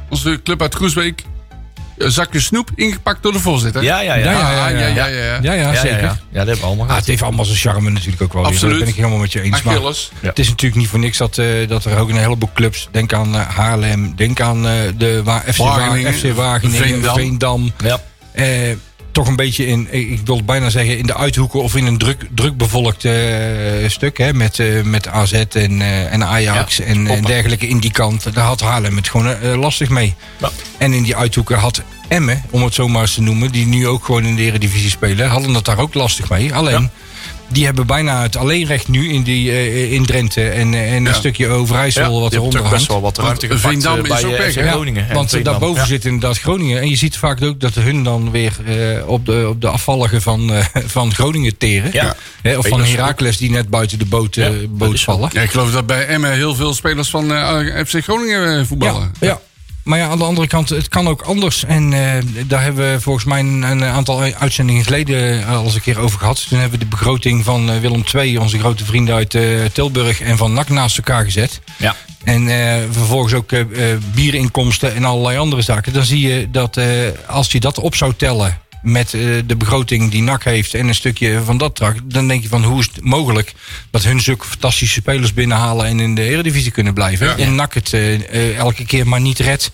[0.08, 1.22] onze club uit Groesbeek.
[2.00, 3.82] Een zakje snoep ingepakt door de voorzitter.
[3.82, 4.30] Ja, ja, ja.
[4.30, 4.78] Ja, ja, ja, Ah, ja.
[4.78, 5.06] ja, ja, ja.
[5.06, 6.00] ja, ja, Ja, ja, zeker.
[6.00, 6.06] ja.
[6.06, 8.42] Ja, dat hebben we allemaal Ah, het heeft allemaal zijn charme natuurlijk ook wel.
[8.42, 8.50] weer.
[8.52, 8.74] Absoluut.
[8.74, 9.62] Dat ben ik helemaal met je eens.
[9.62, 9.74] Maar
[10.20, 12.88] het is natuurlijk niet voor niks dat, eh, dat er ook een heleboel clubs...
[12.90, 17.14] Denk aan eh, Haarlem, denk aan eh, de Wa- FC Wageningen, Wageningen, FC Wageningen Veendam.
[17.14, 17.72] Veendam.
[17.84, 17.98] Ja.
[19.12, 22.26] Toch een beetje in, ik wil bijna zeggen, in de uithoeken of in een druk,
[22.34, 23.14] druk bevolkt eh,
[23.86, 24.18] stuk.
[24.18, 27.92] Hè, met, eh, met AZ en, eh, en Ajax Ja, en, en dergelijke in die
[27.92, 28.34] kant.
[28.34, 30.14] Daar had Haarlem het gewoon lastig mee.
[30.38, 30.50] Ja.
[30.78, 33.86] En in die uithoeken had Emmen, om het zo maar eens te noemen, die nu
[33.86, 36.54] ook gewoon in de Eredivisie spelen, hadden dat daar ook lastig mee.
[36.54, 36.90] Alleen, Ja.
[37.52, 41.08] Die hebben bijna het alleenrecht nu in, die, eh, in Drenthe en, eh, en Ja.
[41.08, 42.92] een stukje Overijssel Ja, wat eronder toch best hangt.
[42.92, 44.68] wel wat ruimte gepakt Veendam eh, is bij ook weg, FC hè?
[44.70, 45.08] Groningen.
[45.08, 45.86] en Want daarboven Ja.
[45.86, 46.80] zit inderdaad Groningen.
[46.80, 48.52] En je ziet vaak ook dat hun dan weer
[49.06, 50.50] op, de, op de afvallige van,
[50.86, 51.90] van Groningen teren.
[51.92, 52.16] Ja.
[52.42, 55.30] Hè, of van is Heracles die net buiten de boot, Ja, boot is vallen.
[55.32, 57.24] Ja, ik geloof dat bij Emmen heel veel spelers van
[57.86, 59.12] FC Groningen voetballen.
[59.20, 59.40] Ja, ja.
[59.90, 61.64] Maar ja, aan de andere kant, het kan ook anders.
[61.64, 65.80] En eh, daar hebben we volgens mij een, een aantal uitzendingen geleden al eens een
[65.80, 66.48] keer over gehad.
[66.48, 70.20] Toen hebben we de begroting van eh, Willem II, onze grote vrienden uit eh, Tilburg
[70.20, 71.60] en van NAC naast elkaar gezet.
[71.76, 71.96] Ja.
[72.24, 75.92] En eh, vervolgens ook eh, eh, bierinkomsten en allerlei andere zaken.
[75.92, 76.86] Dan zie je dat eh,
[77.26, 80.94] als je dat op zou tellen met eh, de begroting die NAC heeft en een
[80.94, 83.54] stukje van dat trak, dan denk je van hoe is het mogelijk
[83.90, 87.26] dat hun zulke fantastische spelers binnenhalen en in de Eredivisie kunnen blijven.
[87.26, 87.36] Ja.
[87.36, 89.70] En NAC het eh, eh, elke keer maar niet redt.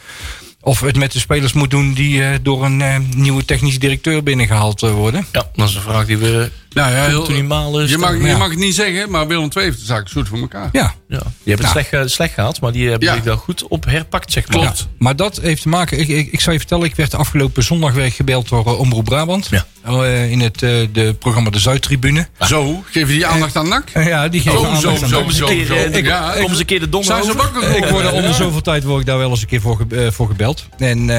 [0.60, 4.92] Of het met de spelers moet doen die door een nieuwe technisch directeur binnengehaald eh,
[4.92, 5.26] worden.
[5.32, 8.36] Ja, dat is een vraag die we Nou ja, heel, je, mag, je ja.
[8.36, 10.68] mag het niet zeggen, maar Willem II heeft de zaak goed voor elkaar.
[10.72, 11.18] Ja, Ja.
[11.18, 13.14] Die hebben het slecht, eh, slecht gehad, maar die hebben Ja.
[13.14, 14.58] zich daar goed op herpakt, zeg maar.
[14.60, 14.78] Klopt.
[14.78, 15.98] Ja, maar dat heeft te maken.
[15.98, 19.04] Ik, ik, ik zou je vertellen, ik werd afgelopen zondag weer gebeld door eh, Omroep
[19.04, 19.48] Brabant.
[19.50, 19.66] Ja.
[19.84, 22.26] Eh, in het eh, de programma De Zuidtribune.
[22.40, 23.88] Zo, geef je die aandacht aan NAC?
[24.04, 25.74] Ja, die geven Zo, aandacht zo, aan zo, zo, Ik, zo.
[25.74, 28.22] eh, ik- Ja, Kom eens een keer de donder Zijn ze wakker Ik word er
[28.22, 30.66] de zoveel tijd word ik daar wel eens een keer voor, voor gebeld.
[30.78, 31.10] En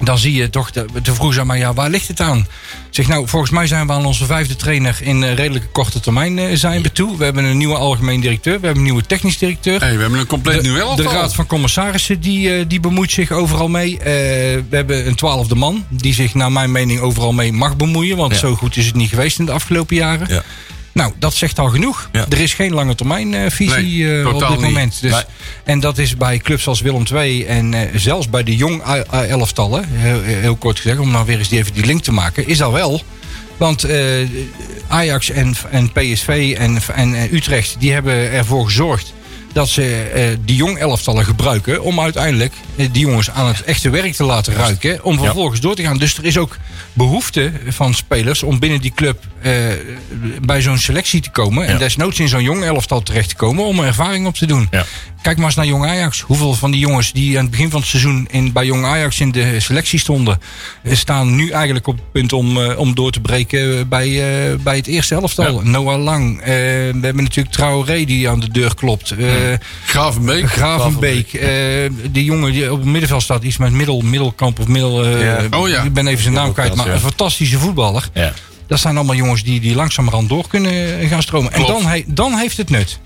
[0.00, 2.46] dan zie je toch, de- vroeg ze aan mij, ja, waar ligt het aan?
[2.90, 6.38] Zeg, nou, volgens mij zijn we aan onze vijfde trainer in eh, redelijke korte termijn
[6.38, 7.16] eh, zijn we toe.
[7.16, 9.80] We hebben een nieuwe algemeen directeur, we hebben een nieuwe technisch directeur.
[9.80, 10.96] Hey, we hebben een compleet nieuw De, elftal.
[11.10, 13.98] de raad van commissarissen die, eh, die bemoeit zich overal mee.
[13.98, 18.16] We hebben een twaalfde man die zich naar mijn mening overal mee mag bemoeien.
[18.16, 18.38] Want Ja.
[18.38, 20.26] zo goed is het niet geweest in de afgelopen jaren.
[20.28, 20.42] Ja.
[20.98, 22.08] Nou, dat zegt al genoeg.
[22.12, 22.26] Ja.
[22.28, 24.60] Er is geen lange termijn eh, visie Nee, eh, op dit niet.
[24.60, 24.98] moment.
[25.00, 25.22] Dus, Nee.
[25.64, 29.84] En dat is bij clubs als Willem II en eh, zelfs bij de jong elftallen,
[29.88, 32.58] heel, heel kort gezegd, om nou weer eens die, even die link te maken, is
[32.58, 33.02] dat wel.
[33.56, 33.86] Want
[34.88, 39.12] Ajax en, en PSV en, en eh, Utrecht die hebben ervoor gezorgd
[39.58, 43.90] dat ze eh, die jong elftallen gebruiken om uiteindelijk eh, die jongens aan het echte
[43.90, 45.04] werk te laten ruiken.
[45.04, 45.98] Om vervolgens door te gaan.
[45.98, 46.56] Dus er is ook
[46.92, 49.52] behoefte van spelers om binnen die club eh,
[50.42, 51.66] bij zo'n selectie te komen.
[51.66, 54.68] En desnoods in zo'n jong elftal terecht te komen om er ervaring op te doen.
[54.70, 54.84] Ja.
[55.22, 56.20] Kijk maar eens naar Jong Ajax.
[56.20, 59.20] Hoeveel van die jongens die aan het begin van het seizoen in, bij Jong Ajax
[59.20, 60.38] in de selectie stonden,
[60.84, 64.22] staan nu eigenlijk op het punt om, om door te breken bij,
[64.62, 65.60] bij het eerste elftal.
[65.62, 66.44] Noah Lang.
[66.44, 69.10] we hebben natuurlijk Traoré die aan de deur klopt.
[69.10, 69.47] Eh,
[69.84, 70.50] Gravenbeek.
[70.50, 71.32] Gravenbeek.
[71.32, 71.48] eh,
[72.10, 75.04] die jongen die op het middenveld staat, iets met middel, middelkamp of middel.
[75.04, 75.58] eh, Ja.
[75.58, 75.82] Oh ja.
[75.82, 76.92] Ik ben even zijn naam kwijt, maar ja.
[76.92, 78.08] een fantastische voetballer.
[78.14, 78.32] Ja.
[78.66, 81.52] Dat zijn allemaal jongens die, die langzamerhand door kunnen gaan stromen.
[81.52, 82.98] En dan, he- dan heeft het nut.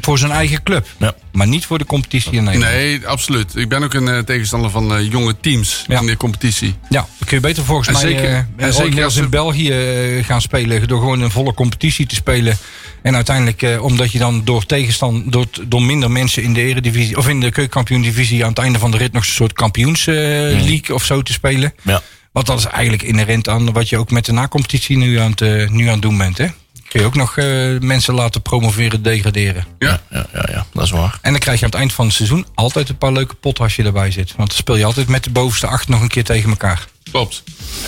[0.00, 0.86] Voor zijn eigen club.
[0.96, 1.14] Ja.
[1.32, 2.72] Maar niet voor de competitie in Nederland.
[2.72, 3.56] Nee, absoluut.
[3.56, 6.00] Ik ben ook een eh, tegenstander van eh, jonge teams Ja.
[6.00, 6.74] in de competitie.
[6.88, 9.22] Ja, dan kun je beter volgens En mij zeker- eh, en eh, zeker als ze-
[9.22, 10.88] in België eh, gaan spelen.
[10.88, 12.56] Door gewoon een volle competitie te spelen.
[13.02, 17.16] En uiteindelijk, eh, omdat je dan door tegenstand, door, door minder mensen in de eredivisie
[17.16, 21.04] of in de keukenkampioen-divisie aan het einde van de rit nog een soort kampioensleague of
[21.04, 21.74] zo te spelen.
[21.82, 22.02] Ja.
[22.32, 25.40] Want dat is eigenlijk inherent aan wat je ook met de na-competitie nu aan het,
[25.40, 26.38] eh, nu aan het doen bent.
[26.38, 26.46] Hè?
[26.88, 27.46] Kun je ook nog eh,
[27.80, 29.64] mensen laten promoveren, degraderen.
[29.78, 30.00] Ja.
[30.10, 31.18] Ja, ja, ja, dat is waar.
[31.22, 33.64] En dan krijg je aan het eind van het seizoen altijd een paar leuke potten
[33.64, 34.34] als je erbij zit.
[34.36, 36.86] Want dan speel je altijd met de bovenste acht nog een keer tegen elkaar.
[37.10, 37.42] Klopt.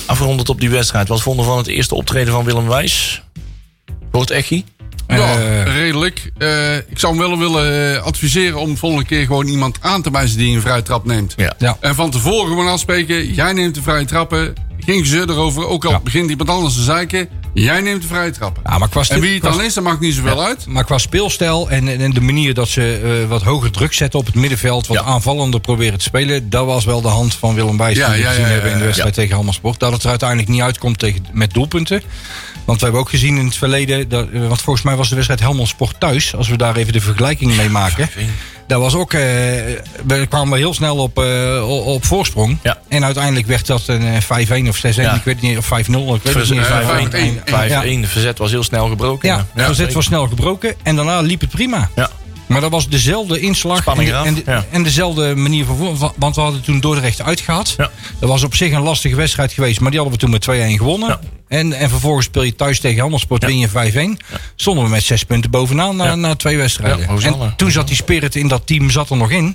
[0.07, 1.09] Afgerondend op die wedstrijd.
[1.09, 3.23] Wat vonden we van het eerste optreden van Willem Wijs?
[4.13, 4.65] Voor het Echi?
[5.17, 6.31] Ja, Eh, redelijk.
[6.39, 10.11] Eh, ik zou hem wel willen eh, adviseren om volgende keer gewoon iemand aan te
[10.11, 11.35] wijzen die een vrije trap neemt.
[11.37, 11.55] Ja.
[11.59, 11.77] ja.
[11.81, 14.55] En van tevoren gewoon afspreken, jij neemt de vrije trappen.
[14.89, 16.01] Geen gezeur erover, ook al Ja.
[16.01, 17.29] begint iemand anders te zeiken.
[17.55, 18.63] Jij neemt de vrije trappen.
[18.67, 20.67] Ja, maar qua en wie het dan is, dat maakt niet zoveel uit.
[20.67, 24.27] Maar qua speelstijl en, en de manier dat ze eh, wat hoger druk zetten op
[24.27, 27.97] het middenveld, wat aanvallender proberen te spelen, dat was wel de hand van Willem Wijs
[27.97, 29.81] Ja, die we ja, gezien hebben in de wedstrijd tegen Halmersport.
[29.81, 32.03] Dat het er uiteindelijk niet uitkomt tegen, met doelpunten.
[32.65, 35.15] Want we hebben ook gezien in het verleden, dat, eh, want volgens mij was de
[35.15, 38.09] wedstrijd Helmond Sport thuis, als we daar even de vergelijking mee maken.
[38.69, 39.21] Dat was ook, eh,
[40.07, 42.59] we kwamen heel snel op, eh, op- voorsprong.
[42.63, 42.79] Ja.
[42.89, 45.15] En uiteindelijk werd dat een eh, 5-1 of 6-1, Ja.
[45.15, 46.59] ik weet het niet, of 5-0, ik weet het niet.
[46.61, 47.11] eh, 5-1.
[47.11, 47.41] 5-1.
[47.45, 48.01] 5-1.
[48.01, 49.29] De verzet was heel snel gebroken.
[49.29, 51.89] Ja, de verzet was snel gebroken en daarna liep het prima.
[51.95, 52.11] Ja.
[52.49, 54.65] Maar dat was dezelfde inslag en, de- en, de- ja.
[54.71, 56.13] en dezelfde manier van.
[56.17, 57.75] Want we hadden toen Dordrecht uitgehaald.
[57.77, 57.91] Ja.
[58.19, 60.77] Dat was op zich een lastige wedstrijd geweest, maar die hadden we toen met 2-1
[60.79, 61.09] gewonnen.
[61.09, 61.21] Ja.
[61.49, 64.25] En, en vervolgens speel je thuis tegen Handelsport, win je 5-1.
[64.57, 67.09] Stonden we met zes punten bovenaan na, na twee wedstrijden.
[67.09, 69.55] En toen zat die spirit in dat team zat er nog in.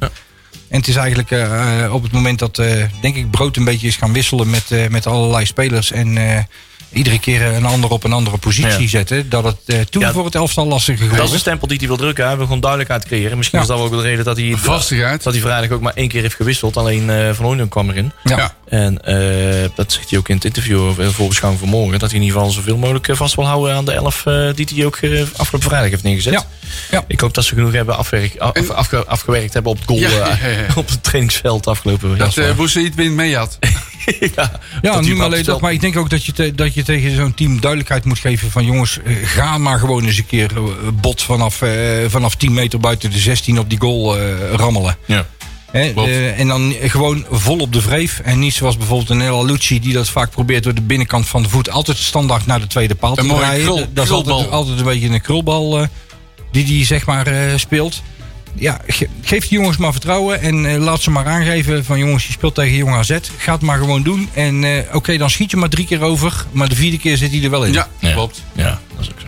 [0.69, 3.63] En het is eigenlijk eh, eh, op het moment dat, eh, denk ik, Brood een
[3.63, 5.91] beetje is gaan wisselen met, met allerlei spelers.
[5.91, 6.17] En
[6.93, 8.87] iedere keer een ander op een andere positie Ja.
[8.87, 9.29] zetten.
[9.29, 11.77] Dat het eh, toen Ja, voor het elftal lastiger Dat is geworden de stempel die
[11.77, 12.25] hij wil drukken.
[12.25, 13.37] Hij wil gewoon duidelijkheid creëren.
[13.37, 13.65] Misschien Ja.
[13.65, 15.23] is dat ook de reden dat hij, Vastigheid.
[15.23, 16.77] dat hij vrijdag ook maar één keer heeft gewisseld.
[16.77, 18.11] Alleen eh Van Hooydonk kwam erin.
[18.23, 18.55] Ja.
[18.73, 21.99] En eh, dat zegt hij ook in het interview over de voorbeschouwing van morgen.
[21.99, 24.49] Dat hij in ieder geval zoveel mogelijk eh, vast wil houden aan de elf eh,
[24.55, 24.95] die hij ook
[25.37, 26.33] afgelopen vrijdag heeft neergezet.
[26.33, 26.45] Ja.
[26.91, 27.03] Ja.
[27.07, 29.99] Ik hoop dat ze genoeg hebben afwerk, af, En- afge- afgewerkt hebben op het goal
[29.99, 30.65] Ja, ja, ja.
[30.75, 33.57] op het trainingsveld afgelopen Dat uh, Boussaïd wint mee had.
[34.35, 37.15] ja, Ja, niet alleen dat, maar ik denk ook dat je, te- dat je tegen
[37.15, 40.51] zo'n team duidelijkheid moet geven van jongens, ga maar gewoon eens een keer
[40.93, 41.71] bot vanaf, eh,
[42.07, 44.23] vanaf 10 meter buiten de 16 op die goal eh,
[44.55, 44.97] rammelen.
[45.05, 45.25] Ja.
[45.73, 48.19] Hè, eh, en dan gewoon vol op de vreef.
[48.23, 51.43] En niet zoals bijvoorbeeld een El Alucci die dat vaak probeert door de binnenkant van
[51.43, 53.63] de voet altijd standaard naar de tweede paal te Een draaien.
[53.63, 55.87] krul- dat is altijd, altijd een beetje een krulbal eh,
[56.51, 58.01] die die zeg maar eh, speelt.
[58.55, 62.31] Ja, ge- geef die jongens maar vertrouwen en laat ze maar aangeven van jongens, je
[62.31, 63.17] speelt tegen Jong AZ.
[63.37, 64.29] Ga het maar gewoon doen.
[64.33, 66.45] En eh, oké, dan schiet je maar drie keer over.
[66.51, 67.73] Maar de vierde keer zit hij er wel in.
[67.73, 68.11] Ja, Ja.
[68.13, 68.43] klopt.
[68.55, 69.22] ja, dat is ook zo.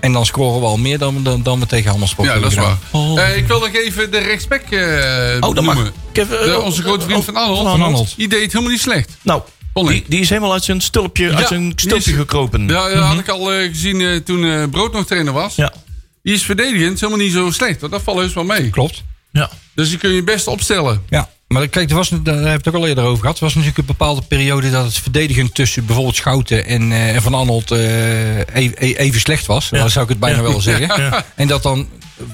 [0.00, 2.56] En dan scoren we al meer dan, dan, dan we tegen Handelsport Ja, dat is
[2.56, 2.76] waar.
[2.90, 3.18] gedaan.
[3.18, 5.74] Eh, ik wil nog even de rechtsback eh Oh, dat noemen.
[5.76, 5.86] mag.
[6.10, 7.58] Ik heb, eh, De- oh, onze grote vriend oh, van Arnold.
[7.68, 8.16] Van Arnold.
[8.16, 9.16] Die deed het helemaal niet slecht.
[9.22, 9.42] Nou,
[9.74, 12.68] die, die is helemaal uit zijn stulpje, uit zijn die stulpje is- gekropen.
[12.68, 15.54] Ja, dat had ik al eh, gezien toen eh, Brood nog trainer was.
[15.54, 15.72] ja.
[16.22, 17.80] Die is verdedigend helemaal niet zo slecht.
[17.80, 18.70] want Dat valt heus wel mee.
[18.70, 19.02] Klopt.
[19.32, 19.50] ja.
[19.74, 21.02] Dus die kun je best opstellen.
[21.08, 23.36] Ja, maar kijk, er was, daar hebben we het ook al eerder over gehad.
[23.36, 27.22] Er was natuurlijk een bepaalde periode dat het verdedigend tussen bijvoorbeeld Schouten en, eh, en
[27.22, 29.68] Van Arnold eh, e- even slecht was.
[29.68, 29.78] Ja.
[29.78, 30.42] Dat zou ik het bijna Ja.
[30.42, 31.02] wel zeggen.
[31.02, 31.24] Ja.
[31.34, 31.88] En dat dan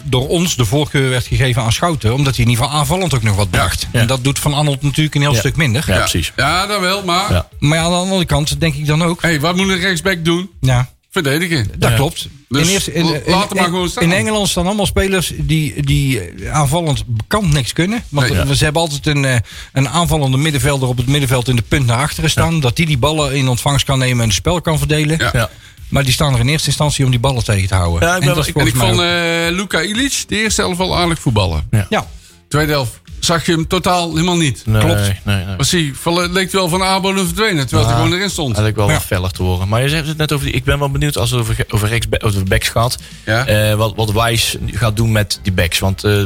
[0.05, 3.23] door ons de voorkeur werd gegeven aan Schouten, omdat hij in ieder geval aanvallend ook
[3.23, 3.87] nog wat bracht.
[3.93, 4.01] Ja.
[4.01, 5.39] En dat doet Van Arnold natuurlijk een heel Ja.
[5.39, 5.85] stuk minder.
[5.87, 6.33] Ja, precies.
[6.37, 7.05] Ja, dat wel.
[7.05, 7.49] Maar Ja.
[7.59, 9.23] Maar ja, aan de andere kant denk ik dan ook.
[9.23, 10.51] hey, wat moet een rechtsback doen?
[10.61, 10.89] Ja,
[11.23, 11.67] Verdedigen.
[11.79, 11.97] dat Ja.
[11.97, 12.29] klopt.
[12.49, 14.03] Dus in, eerste, in, in- laat hem maar in- gewoon staan.
[14.05, 18.03] in Engeland staan allemaal spelers die, die eh, aanvallend bekend niks kunnen.
[18.09, 19.37] Want Nee, ze hebben altijd een, eh,
[19.73, 22.61] een aanvallende middenvelder op het middenveld in de punt naar achteren staan.
[22.61, 25.19] Dat die die ballen in ontvangst kan nemen en het spel kan verdelen.
[25.19, 25.31] Ja.
[25.33, 25.51] Ja.
[25.89, 28.09] Maar die staan er in eerste instantie om die ballen tegen te houden.
[28.09, 29.07] Ja, ik En dat ik- En ik vond eh
[29.51, 31.69] Luka Ilic de eerste helft wel aardig voetballen.
[31.89, 32.07] ja,
[32.49, 34.63] Tweede helft zag je hem totaal helemaal niet.
[34.67, 35.01] Nee, Klopt.
[35.25, 35.57] Nee, nee.
[35.57, 35.93] Was hij,
[36.31, 38.03] leek wel van Abo verdwenen, terwijl hij Ah.
[38.03, 38.57] gewoon erin stond.
[38.57, 38.93] Had ik wel Ja.
[38.93, 39.69] wat feller te horen.
[39.69, 40.55] Maar je zegt het net over die.
[40.55, 42.97] Ik ben wel benieuwd als het over, over, rechts, over backs gaat.
[43.25, 43.47] Ja.
[43.47, 45.79] eh, wat, wat Wijs gaat doen met die backs.
[45.79, 46.23] Want eh,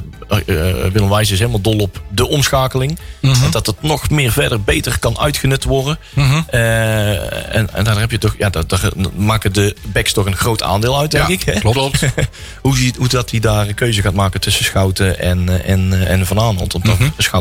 [0.92, 2.98] Willem Wijs is helemaal dol op de omschakeling.
[3.20, 3.44] Mhm.
[3.44, 5.98] En dat het nog meer verder beter kan uitgenut worden.
[6.46, 8.34] Eh, en, en daar heb je toch.
[8.38, 8.80] Ja, daar, daar
[9.16, 11.42] maken de backs toch een groot aandeel uit, denk Ja, ik.
[11.44, 11.60] Hè?
[11.60, 12.00] klopt.
[12.62, 16.38] hoe, hoe dat hij daar een keuze gaat maken tussen Schouten en, en, en Van
[16.40, 16.78] Aanholt.
[16.78, 16.86] Mhm.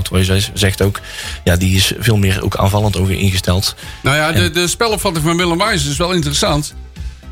[0.10, 1.00] Dat je zegt ook,
[1.44, 3.76] ja, die is veel meer ook aanvallend over ingesteld.
[4.04, 6.74] Nou ja, de, de spelopvatting van Willem Wijs is wel interessant.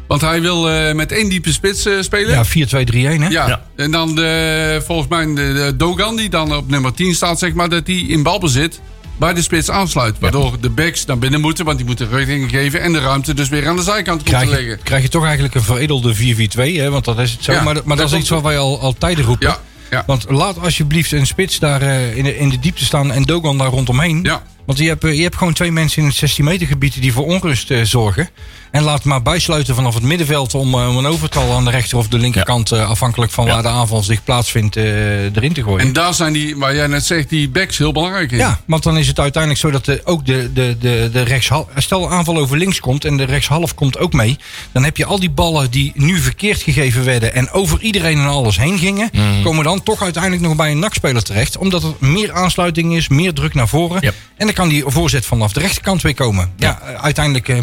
[0.07, 2.29] Want hij wil eh, met één diepe spits eh, spelen.
[2.29, 3.27] ja 4-2-3-1 hè?
[3.27, 3.47] Ja.
[3.47, 3.61] Ja.
[3.75, 7.53] En dan de, volgens mij de, de Dogan, die dan op nummer 10 staat, zeg
[7.53, 8.79] maar, dat die in balbezit
[9.17, 10.15] bij de spits aansluit.
[10.19, 12.81] Waardoor de backs naar binnen moeten, want die moeten richting geven.
[12.81, 14.83] En de ruimte dus weer aan de zijkant komt te Krijg je, liggen.
[14.83, 16.19] krijg je toch eigenlijk een veredelde 4-4-2,
[16.57, 16.89] hè?
[16.89, 17.51] want dat is het zo.
[17.51, 19.47] Ja, maar maar dat, dat is iets wat wij al, al tijden roepen.
[19.47, 20.03] Ja, ja.
[20.05, 23.57] Want laat alsjeblieft een spits daar eh, in, de, in de diepte staan en Dogan
[23.57, 24.19] daar rondomheen.
[24.23, 24.43] Ja.
[24.67, 27.13] Want je hebt, eh, je hebt gewoon twee mensen in het 16 meter gebied die
[27.13, 28.29] voor onrust eh, zorgen.
[28.71, 31.97] En laat maar bijsluiten vanaf het middenveld om, eh, om een overtal aan de rechter
[31.97, 33.53] of de linkerkant, afhankelijk van Ja.
[33.53, 35.87] waar de aanval zich plaatsvindt, erin te gooien.
[35.87, 38.37] En daar zijn die, waar jij net zegt, die backs heel belangrijk in.
[38.37, 41.67] Ja, want dan is het uiteindelijk zo dat de, ook de, de, de, de rechtshalf...
[41.75, 44.37] Stel aanval over links komt en de rechtshalf komt ook mee.
[44.71, 47.33] Dan heb je al die ballen die nu verkeerd gegeven werden...
[47.33, 49.09] en over iedereen en alles heen gingen...
[49.13, 49.41] Mhm.
[49.43, 51.57] komen dan toch uiteindelijk nog bij een nakspeler terecht.
[51.57, 54.01] Omdat er meer aansluiting is, meer druk naar voren.
[54.01, 54.15] Yep.
[54.37, 56.51] En dan kan die voorzet vanaf de rechterkant weer komen.
[56.57, 57.49] Ja, eh, uiteindelijk...
[57.49, 57.57] eh,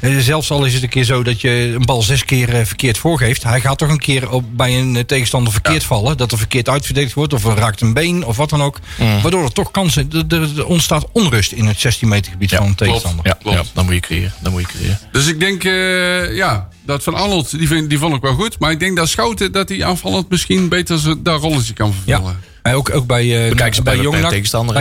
[0.00, 2.64] eh, zelfs al is het een keer zo dat je een bal zes keer eh,
[2.64, 3.42] verkeerd voorgeeft...
[3.42, 6.16] hij gaat toch een keer op, bij een tegenstander verkeerd vallen.
[6.16, 8.78] Dat er verkeerd uitverdedigd wordt of er raakt een been of wat dan ook.
[8.98, 9.20] Mhm.
[9.22, 10.08] Waardoor er toch kansen...
[10.28, 12.92] Er, ontstaat onrust in het 16 meter gebied Ja, van een klopt.
[12.92, 13.26] tegenstander.
[13.26, 13.56] Ja, Klopt.
[13.56, 14.32] ja, dan moet je creëren.
[14.40, 14.98] Dan moet je creëren.
[15.12, 18.58] Dus ik denk, eh, ja, dat van Arnold, die, vind, die vond ik wel goed.
[18.58, 22.40] Maar ik denk dat Schouten, dat hij aanvallend misschien beter zo- dat rolletje kan vervullen.
[22.62, 23.96] En ook, ook bij, eh ze bij- bij, bij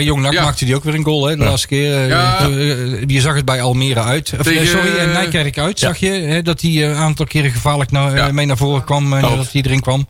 [0.04, 0.22] Jong?
[0.22, 0.44] Jong Ja.
[0.44, 1.26] maakte hij ook weer een goal.
[1.26, 1.94] Hè, de laatste keer.
[2.02, 2.40] eh, Ja.
[2.40, 4.34] eh, je zag het bij Almere uit.
[4.40, 5.88] Of, Tegen, sorry, en Nijkerk uit ja.
[5.88, 6.10] zag je.
[6.10, 8.32] Hè, dat hij een aantal keren gevaarlijk naar, Ja.
[8.32, 9.14] mee naar voren kwam.
[9.14, 9.36] En Klopt.
[9.36, 10.08] dat hij erin kwam.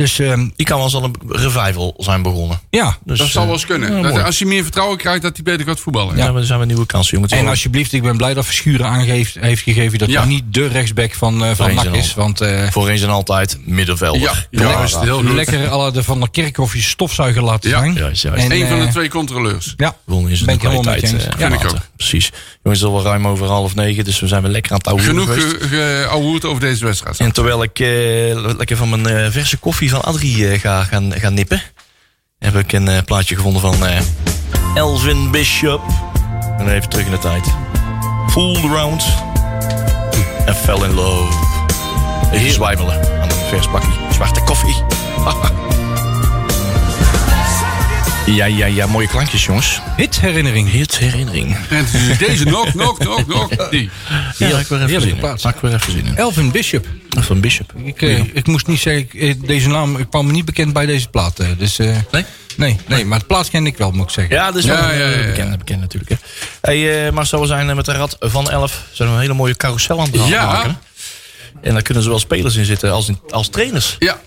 [0.00, 2.60] Dus ehm, Die kan wel eens al een revival zijn begonnen.
[2.70, 2.96] ja.
[3.04, 3.96] Dus, Dat zal eh, wel eens kunnen.
[3.96, 6.16] ja, Dat- als je meer vertrouwen krijgt dat hij beter gaat voetballen.
[6.16, 7.32] Ja, maar er zijn we nieuwe kansen, jongens.
[7.32, 10.20] En alsjeblieft, ik ben blij dat Verschuren aangeeft, heeft gegeven dat Ja.
[10.20, 12.14] hij niet de rechtsback van, eh van NAC is.
[12.14, 14.20] Want eh, Voor eens en altijd middenvelder.
[14.20, 15.00] Ja, juist.
[15.00, 15.32] Heel goed.
[15.32, 17.78] lekker alle de Van der Kerkhoff stofzuiger laten Ja.
[17.78, 17.94] zijn.
[17.94, 18.44] Juist, juist.
[18.44, 19.74] En, Een van de eh, twee controleurs.
[19.76, 21.12] Ja, Gewonnen is Ben de ik helemaal kwaliteit.
[21.12, 21.36] met je eens.
[21.36, 21.54] eh, Ja.
[21.54, 21.88] ik later.
[21.96, 22.30] Precies.
[22.62, 24.86] Jongens, het is al ruim over half negen, dus we zijn weer lekker aan het
[24.86, 25.36] ouwe Genoeg
[25.70, 27.18] geouwehoerd over deze wedstrijd.
[27.18, 27.88] En terwijl ik eh,
[28.56, 31.62] lekker van mijn eh, verse koffie van Adrie eh, ga gaan, gaan nippen,
[32.38, 34.00] heb ik een eh, plaatje gevonden van eh,
[34.74, 35.82] Elvin Bishop.
[36.58, 37.44] En even terug in de tijd.
[38.28, 39.04] Fooled around
[40.46, 41.32] and fell in love.
[42.32, 44.76] Even zwijmelen aan een vers bakje zwarte koffie.
[48.34, 49.80] ja, ja, ja, mooie klankjes, jongens.
[49.96, 50.70] hit herinnering.
[50.70, 51.56] Hit herinnering.
[51.70, 51.86] En
[52.18, 53.68] deze nog, nog, nog, nog.
[53.70, 53.90] Die.
[54.38, 55.42] Ja, ik weer even zin plaats.
[55.42, 56.16] Heb ik weer even zin in.
[56.16, 56.86] Elvin Bishop.
[57.20, 57.72] Van Bishop.
[57.84, 60.72] Ik, eh, ik moest niet zeggen, ik, eh, deze naam ik kwam me niet bekend
[60.72, 61.38] bij deze plaat.
[61.38, 62.24] eh, dus, eh, Nee?
[62.56, 64.34] nee, nee, maar het plaat kende ik wel, moet ik zeggen.
[64.34, 65.26] Ja, dat is wel Ja, ja, ja, ja.
[65.26, 66.10] bekend, bekend natuurlijk.
[66.10, 66.16] Hè.
[66.60, 68.84] Hey, eh, Marcel, we zijn met de Rad van 11.
[68.92, 70.46] Zijn we een hele mooie carousel aan het Ja.
[70.46, 70.78] maken.
[71.62, 73.96] En daar kunnen zowel spelers in zitten als, in, als trainers.
[73.98, 74.20] Ja,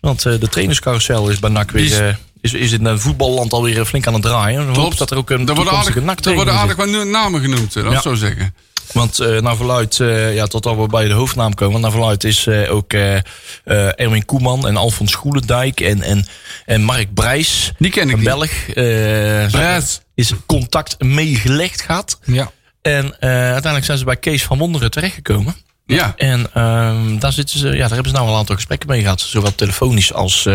[0.00, 2.18] Want eh, de trainerscarousel is bij NAC Die is- weer...
[2.44, 4.72] is, is in het voetballand alweer flink aan het draaien.
[4.72, 4.98] Klopt.
[4.98, 8.00] dat er ook een Er worden aardig, er worden aardig wat namen genoemd, dat Ja.
[8.00, 8.54] zo zeggen.
[8.92, 11.80] Want eh naar verluid, eh, ja, totdat we bij de hoofdnaam komen.
[11.80, 12.92] Naar verluid is eh, ook
[13.96, 16.26] Erwin Koeman en Alfons Goelendijk en, en,
[16.66, 17.72] en Mark Brijs.
[17.78, 18.28] Die ken ik Een niet.
[18.28, 18.50] Belg.
[19.50, 20.00] Brijs.
[20.14, 22.18] is contact meegelegd gehad.
[22.24, 22.50] Ja.
[22.82, 25.56] En uiteindelijk zijn ze bij Kees van Wonderen terechtgekomen.
[25.86, 28.88] Ja, En ehm, daar, zitten ze, ja, daar hebben ze nou al een aantal gesprekken
[28.88, 29.20] mee gehad.
[29.20, 30.48] Zowel telefonisch als,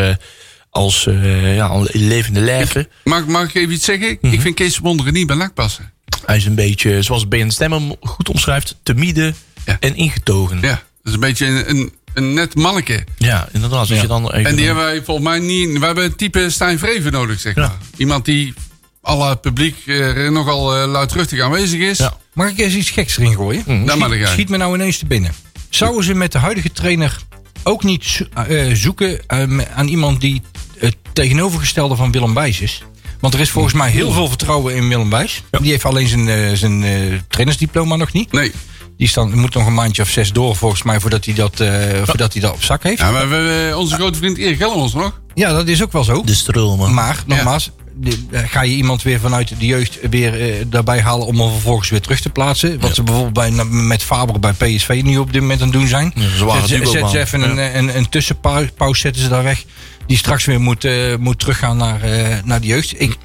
[0.70, 2.88] als eh, ja, levende lijven.
[3.04, 4.18] mag, mag ik even iets zeggen?
[4.22, 4.34] Mhm.
[4.34, 5.92] Ik vind Kees Wonderen niet bij NAC passen.
[6.26, 9.34] Hij is een beetje, zoals Ben Stemmer hem goed omschrijft, timide
[9.66, 9.78] Ja.
[9.80, 10.58] en ingetogen.
[10.62, 13.04] Ja, Ja, dat is een beetje een, een, een net manneke.
[13.52, 13.80] inderdaad.
[13.80, 14.02] Als Ja.
[14.02, 15.80] je dan even En die hebben wij volgens mij niet...
[15.80, 17.62] We hebben een type Stijn Vreven nodig, zeg Ja.
[17.62, 17.78] maar.
[17.98, 18.54] Iemand die
[19.02, 21.98] alle publiek eh, nogal eh, luidruchtig aanwezig is.
[21.98, 22.18] Ja.
[22.34, 23.86] Mag ik eens iets geks erin gooien?
[23.86, 25.32] Dat mag Schiet, ik schiet me nou ineens te binnen.
[25.70, 27.18] Zouden ze met de huidige trainer
[27.64, 29.44] ook niet zo- eh, zoeken eh,
[29.76, 30.42] aan iemand die
[30.80, 32.84] het tegenovergestelde van Willem Wijs is?
[33.20, 35.44] Want er is volgens mij heel veel vertrouwen in Willem Wijs.
[35.62, 36.92] Die heeft alleen zijn, eh, zijn eh,
[37.28, 38.32] trainersdiploma nog niet.
[38.32, 38.52] Nee.
[38.98, 41.72] Die staan, moet nog een maandje of zes door volgens mij voordat hij dat, eh,
[42.04, 43.00] voordat hij dat op zak heeft.
[43.00, 45.20] Ja, maar we hebben onze grote vriend Erik Gellemans nog.
[45.34, 46.24] Ja, dat is ook wel zo.
[46.24, 46.94] de stromen.
[46.94, 51.52] Maar nogmaals, de- ga je iemand weer vanuit de jeugd weer daarbij halen om hem
[51.52, 52.80] vervolgens weer terug te plaatsen?
[52.80, 55.88] Wat ze bijvoorbeeld bij, met Faber bij PSV nu op dit moment aan het doen
[55.88, 56.13] zijn.
[56.15, 59.63] Ja, Zet- zet ze even een, een, een tussenpauze zetten ze daar weg.
[60.10, 63.02] Die straks weer moet, eh, moet teruggaan naar, eh, naar de jeugd.
[63.02, 63.17] Ik,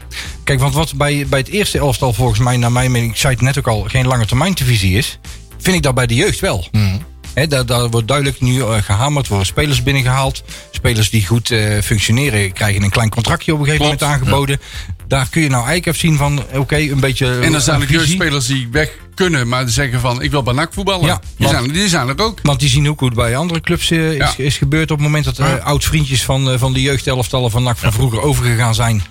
[0.45, 3.33] kijk, want wat bij, bij het eerste elftal volgens mij, naar mijn mening, ik zei
[3.35, 5.19] het net ook al, geen lange termijn divisie is.
[5.59, 6.69] Vind ik dat bij de jeugd wel.
[7.35, 10.45] Hè, daar, daar wordt duidelijk nu eh, gehamerd, worden spelers binnengehaald.
[10.71, 14.61] Spelers die goed functioneren krijgen een klein contractje op een gegeven Klopt, moment aangeboden.
[15.09, 17.87] Daar kun je nou eigenlijk even zien van, oké, een beetje En dan zijn er
[17.87, 18.01] visie.
[18.01, 21.07] jeugdspelers die weg kunnen, maar zeggen van ik wil bij NAC voetballen.
[21.07, 22.39] Ja, die, want- zijn, die zijn er ook.
[22.43, 24.33] Want die zien ook hoe het bij andere clubs eh, is, Ja.
[24.37, 25.55] is gebeurd op het moment dat Ja.
[25.57, 29.03] oud-vriendjes van, eh, van de jeugdelftallen van NAC van vroeger overgegaan zijn.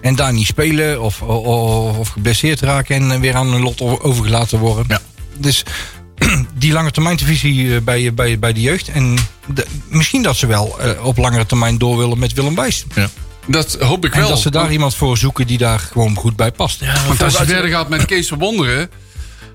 [0.00, 3.80] En daar niet spelen of, of, of geblesseerd raken en eh, weer aan hun lot
[3.80, 4.84] overgelaten worden.
[4.88, 5.00] Ja.
[5.38, 5.62] Dus
[6.58, 8.88] die lange termijn divisie eh, bij, bij, bij de jeugd.
[8.88, 9.16] En
[9.54, 12.84] de- misschien dat ze wel eh, op langere termijn door willen met Willem Wijs.
[13.46, 14.28] Dat hoop ik En wel.
[14.28, 16.80] dat ze daar iemand voor zoeken die daar gewoon goed bij past.
[16.80, 18.90] Ja, Want als je verder gaat met Kees Verwonderen,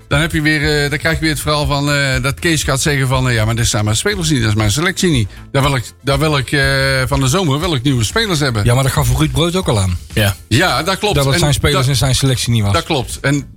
[0.08, 2.62] dan, heb je weer, eh, dan krijg je weer het verhaal van eh, dat Kees
[2.62, 5.10] gaat zeggen van eh, ja, maar dit zijn mijn spelers niet, dat is mijn selectie
[5.10, 5.28] niet.
[5.52, 8.62] Daar wil ik, daar wil ik eh, van de zomer wil ik nieuwe spelers hebben.
[8.62, 9.98] Ja, Ja, maar dat gaf Ruud Brood ook al aan.
[10.48, 11.14] Ja, dat klopt.
[11.14, 12.72] Dat zijn spelers dat, en zijn selectie niet was.
[12.72, 13.18] dat klopt.
[13.20, 13.48] En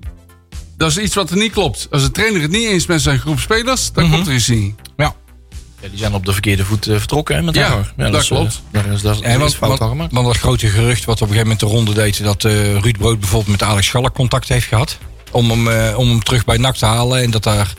[0.77, 1.87] dat is iets wat er niet klopt.
[1.91, 4.13] Als de trainer het niet eens met zijn groep spelers, dan Mhm.
[4.13, 4.75] klopt er iets niet.
[4.97, 5.15] ja.
[5.81, 7.93] Ja, die zijn op de verkeerde voet vertrokken hè, met Ja, haar.
[8.11, 8.61] dat is, eh, klopt.
[8.71, 9.79] daar is, daar is, En is want, fout
[10.11, 12.23] want, dat grote gerucht wat op een gegeven moment de ronde deed...
[12.23, 14.97] dat eh, Ruud Brood bijvoorbeeld met Alex Schalk contact heeft gehad...
[15.31, 17.21] om hem, eh, om hem terug bij NAC te halen.
[17.21, 17.73] En dat daar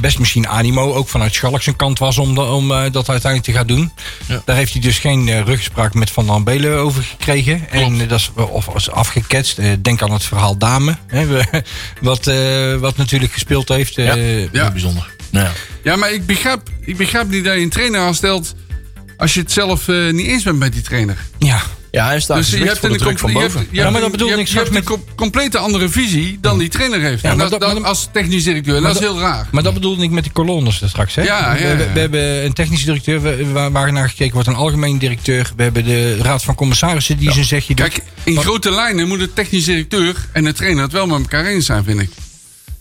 [0.00, 2.18] best misschien animo ook vanuit Schalk zijn kant was...
[2.18, 3.92] om, de- om eh, dat uiteindelijk te gaan doen.
[4.26, 4.42] Ja.
[4.44, 7.70] Daar heeft hij dus geen eh, ruggespraak met Van der Belen over gekregen.
[7.70, 9.58] En dat is, of is afgeketst.
[9.58, 10.96] Eh, denk aan het verhaal Dame.
[11.06, 11.62] Hè, we-
[12.00, 13.98] wat, eh, wat natuurlijk gespeeld heeft.
[13.98, 14.14] eh, Ja.
[14.14, 14.48] Ja.
[14.62, 15.10] Heel bijzonder.
[15.30, 15.52] Ja.
[15.82, 18.54] Ja, maar ik begrijp, ik begrijp niet dat je een trainer aanstelt
[19.16, 21.16] als je het zelf eh, niet eens bent met die trainer.
[21.38, 21.60] ja.
[21.90, 23.68] Ja, hij staat Dus je hebt, voor de een, druk van comple- je hebt, boven.
[23.70, 25.14] je Ja, hebt maar dat een- bedoelde je ik hebt- je straks hebt een com-
[25.16, 27.22] complete andere visie dan die trainer heeft.
[27.22, 29.48] Ja, en maar dat, dat- dat- maar dat- als technisch directeur, dat is heel raar.
[29.52, 31.14] Maar dat bedoelde ik met die kolonnes straks.
[31.14, 31.22] Hè?
[31.22, 31.92] Ja, ja, We, we- ja.
[31.92, 35.50] we hebben een technische directeur we- waar, waar naar gekeken wordt, een algemeen directeur.
[35.56, 37.88] We hebben de raad van commissarissen die zijn zegje doet.
[37.88, 41.44] Kijk, in grote lijnen moet de technisch directeur en de trainer het wel met elkaar
[41.44, 42.10] eens zijn, vind ik.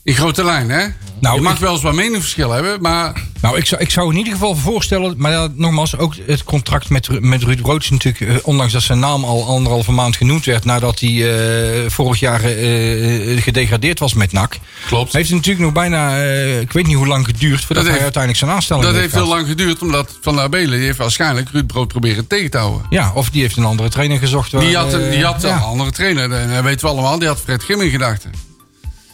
[0.04, 0.88] In grote lijnen, hè?
[1.20, 4.12] Nou, je mag ik- wel eens wat meningsverschil hebben, maar Nou, ik zou, ik zou
[4.12, 7.90] in ieder geval voorstellen, maar ja, nogmaals, ook het contract met, met Ruud Brood is
[7.90, 11.10] natuurlijk, eh, ondanks dat zijn naam al anderhalve maand genoemd werd, nadat hij
[11.84, 14.58] eh, vorig jaar eh, gedegradeerd was met NAC,
[14.88, 15.14] klopt.
[15.14, 16.24] heeft het natuurlijk nog bijna,
[16.60, 19.14] ik weet niet hoe lang geduurd, voordat Dat hij heeft- uiteindelijk zijn aanstelling Dat heeft
[19.14, 22.58] heel lang geduurd, omdat Van der Abelen die heeft waarschijnlijk Ruud Brood proberen tegen te
[22.58, 22.86] houden.
[22.90, 24.52] Ja, of die heeft een andere trainer gezocht.
[24.52, 25.56] waar, Die had, een, die had ja.
[25.56, 28.32] een andere trainer, en dat weten we allemaal, die had Fred Grim in gedachten.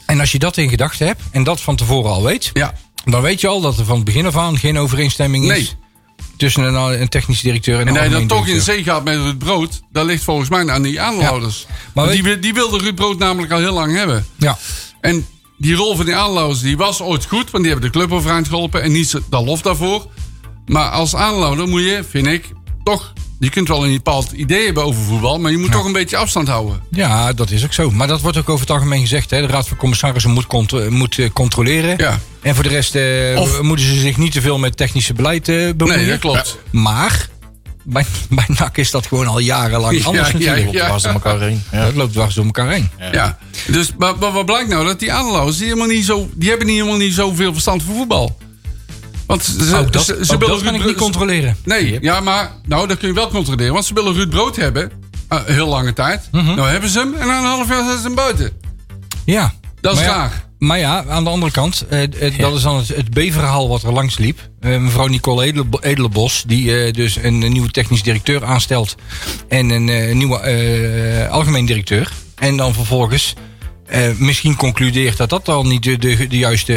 [0.05, 2.73] En als je dat in gedachten hebt, en dat van tevoren al weet, Ja,
[3.05, 5.75] dan weet je al dat er van het begin af aan geen overeenstemming is
[6.37, 9.03] tussen een, een technisch directeur en en een dat je dan toch in zee gaat
[9.03, 11.65] met Ruud Brood, dat ligt volgens mij aan die aanhouders.
[11.93, 14.25] Maar weet- die, die wilde Ruud Brood namelijk al heel lang hebben.
[14.37, 14.57] Ja,
[15.01, 15.25] En
[15.57, 18.47] die rol van die aanhouders die was ooit goed, want die hebben de club overeind
[18.47, 20.07] geholpen en niet dat lof daarvoor.
[20.65, 22.51] Maar als aanhouder moet je, vind ik,
[22.83, 23.13] toch.
[23.39, 26.17] Je kunt wel een bepaald idee hebben over voetbal, maar je moet toch een beetje
[26.17, 26.81] afstand houden.
[26.91, 27.91] Ja, dat is ook zo.
[27.91, 29.29] Maar dat wordt ook over het algemeen gezegd.
[29.29, 29.41] Hè.
[29.41, 31.97] De Raad van Commissarissen moet, contro- moet eh, controleren.
[31.97, 32.19] Ja.
[32.41, 35.47] En voor de rest eh, Of- moeten ze zich niet te veel met technische beleid
[35.49, 35.99] eh, bemoeien.
[36.01, 36.57] Nee, dat klopt.
[36.71, 37.29] Maar
[37.83, 40.71] bij, bij NAC is dat gewoon al jarenlang Ja, anders ja, natuurlijk.
[40.71, 40.85] ja.
[40.85, 41.63] Dwars door elkaar heen.
[41.71, 41.85] Ja.
[41.85, 42.89] Dat loopt dwars door elkaar heen.
[43.11, 43.37] Ja.
[43.67, 44.85] Dus, maar, maar wat blijkt nou?
[44.85, 47.95] Dat die aanhouders, die, helemaal niet zo, die hebben niet helemaal niet zoveel verstand van
[47.95, 48.37] voetbal.
[49.27, 51.57] Want ze, Ook dat, ze, ook ze willen dat kan Ruud ik niet controleren.
[51.63, 53.73] Nee, ja, maar nou, dat kun je wel controleren.
[53.73, 54.91] Want ze willen Ruud Brood hebben,
[55.27, 56.29] eh, heel lange tijd.
[56.31, 56.55] Mhm.
[56.55, 58.51] Nou hebben ze hem en na een half jaar zijn ze hem buiten.
[59.25, 59.53] Ja.
[59.81, 60.31] Dat is Maar ja.
[60.57, 63.83] Maar ja, aan de andere kant, eh, eh, dat is dan het, het B-verhaal wat
[63.83, 64.49] er langs liep.
[64.59, 68.95] Mevrouw Nicole Edele, Edelenbos, die dus een, een nieuwe technisch directeur aanstelt.
[69.47, 72.11] En een nieuwe algemeen directeur.
[72.35, 73.33] En dan vervolgens
[73.85, 76.73] eh, misschien concludeert dat dat al niet de, de, de, juiste,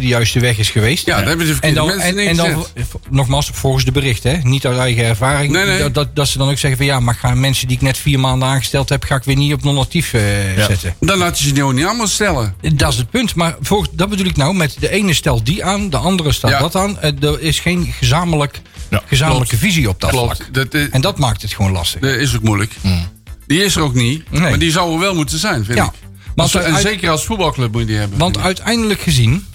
[0.00, 1.06] de juiste weg is geweest.
[1.06, 2.66] Ja, daar hebben ze En dan, mensen en, en dan
[3.10, 5.52] nogmaals, volgens de berichten, hè, niet uit eigen ervaring.
[5.52, 5.78] Nee, nee.
[5.78, 7.98] Dat, dat, dat ze dan ook zeggen van ja, maar gaan mensen die ik net
[7.98, 10.66] vier maanden aangesteld heb, ga ik weer niet op non-actief eh, Ja.
[10.66, 10.94] zetten.
[11.00, 12.54] Dan laat je ze nou niet allemaal stellen.
[12.74, 13.34] Dat is het punt.
[13.34, 14.54] Maar volgens, dat bedoel ik nou.
[14.54, 16.58] Met de ene stelt die aan, de andere stelt Ja.
[16.58, 17.00] dat aan.
[17.00, 20.36] Eh, Er is geen gezamenlijk, Ja, gezamenlijke visie op dat Klopt.
[20.36, 20.54] vlak.
[20.54, 22.00] Dat, En dat maakt het gewoon lastig.
[22.00, 22.72] dat is ook moeilijk.
[23.46, 24.30] Die is er ook niet.
[24.30, 24.40] Nee.
[24.40, 25.84] Maar die zou er wel moeten zijn, vind Ja.
[25.84, 25.90] ik.
[26.34, 28.18] Maar en uit- zeker als voetbalclub moet je die hebben.
[28.18, 29.46] Want uiteindelijk gezien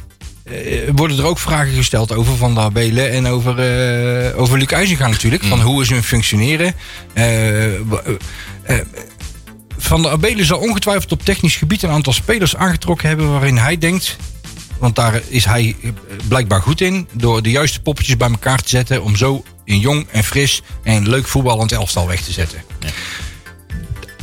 [0.44, 4.68] eh, worden er ook vragen gesteld over Van der Belen en over, eh over Luc
[4.68, 5.44] IJzinga natuurlijk.
[5.44, 6.74] Van hoe is hun functioneren.
[7.14, 7.26] Eh,
[9.78, 13.78] van der Abelen zal ongetwijfeld op technisch gebied een aantal spelers aangetrokken hebben waarin hij
[13.78, 14.18] denkt.
[14.80, 15.76] Want daar is hij
[16.28, 17.08] blijkbaar goed in.
[17.14, 19.04] Door de juiste poppetjes bij elkaar te zetten.
[19.04, 22.64] Om zo een jong en fris en leuk voetballend elftal weg te zetten.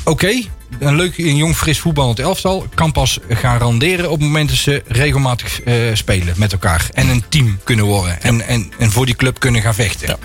[0.05, 0.42] Oké,
[0.79, 4.59] een leuk een jong fris voetballend elftal kan pas gaan randeren op het moment dat
[4.59, 6.88] ze regelmatig eh, spelen met elkaar.
[6.92, 8.22] En een team kunnen worden.
[8.22, 10.09] En, en, en voor die club kunnen gaan vechten.
[10.09, 10.18] Ja.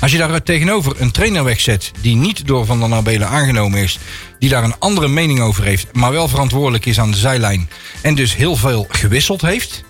[0.00, 3.98] Als je daar tegenover een trainer wegzet die niet door Van der Nabelen aangenomen is,
[4.38, 7.68] die daar een andere mening over heeft, maar wel verantwoordelijk is aan de zijlijn
[8.02, 9.84] en dus heel veel gewisseld heeft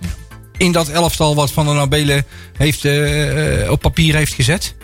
[0.57, 2.25] in dat elftal wat Van der Nabelen
[2.57, 4.75] heeft, eh, eh, op papier heeft gezet.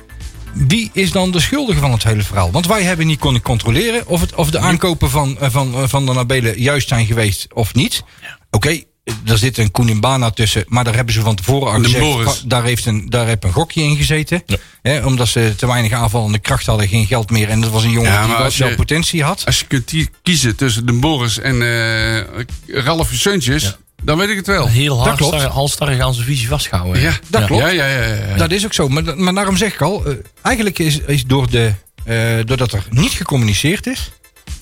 [0.52, 2.50] Wie is dan de schuldige van het hele verhaal?
[2.50, 5.82] Want wij hebben niet kunnen controleren of, het, of de aankopen van, eh, van, eh,
[5.86, 8.04] van de Nabelen juist zijn geweest of niet.
[8.50, 8.80] Oké,
[9.26, 12.50] er zit een Koenimbana tussen, maar daar hebben ze van tevoren al gezegd.
[12.50, 14.42] Daar heeft, een, daar heeft een gokje in gezeten.
[14.82, 17.48] Hè, omdat ze te weinig aanvallende kracht hadden, geen geld meer.
[17.48, 19.42] En dat was een jongen Ja, die wel, wel potentie had.
[19.46, 24.46] Als je kunt kiezen tussen de Boris en eh Ralf Seuntjes, dan weet ik het
[24.46, 24.68] wel.
[24.68, 25.08] Heel
[25.48, 27.02] halstarrig, aan zijn visie vastgehouden.
[27.02, 27.62] Ja, dat klopt.
[27.62, 28.02] Ja, ja, ja.
[28.02, 28.36] ja, ja.
[28.36, 28.88] Dat is ook zo.
[28.88, 31.72] Maar, maar daarom zeg ik al, eh, eigenlijk is, is door de,
[32.04, 34.10] eh, doordat er niet gecommuniceerd is.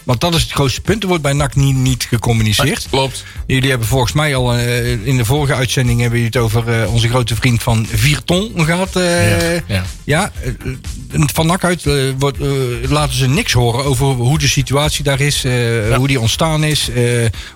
[0.05, 1.03] Want dat is het grootste punt.
[1.03, 2.87] Er wordt bij NAC niet, niet gecommuniceerd.
[2.91, 3.25] Klopt.
[3.47, 6.93] Jullie hebben volgens mij al eh, in de vorige uitzending hebben jullie het over eh,
[6.93, 8.97] onze grote vriend van Vierton gehad.
[8.97, 9.85] eh, Ja, ja.
[10.05, 10.33] ja,
[11.33, 11.85] van NAC uit
[12.19, 12.39] wordt,
[12.89, 15.43] laten ze niks horen over hoe de situatie daar is.
[15.97, 16.91] Hoe die ontstaan is.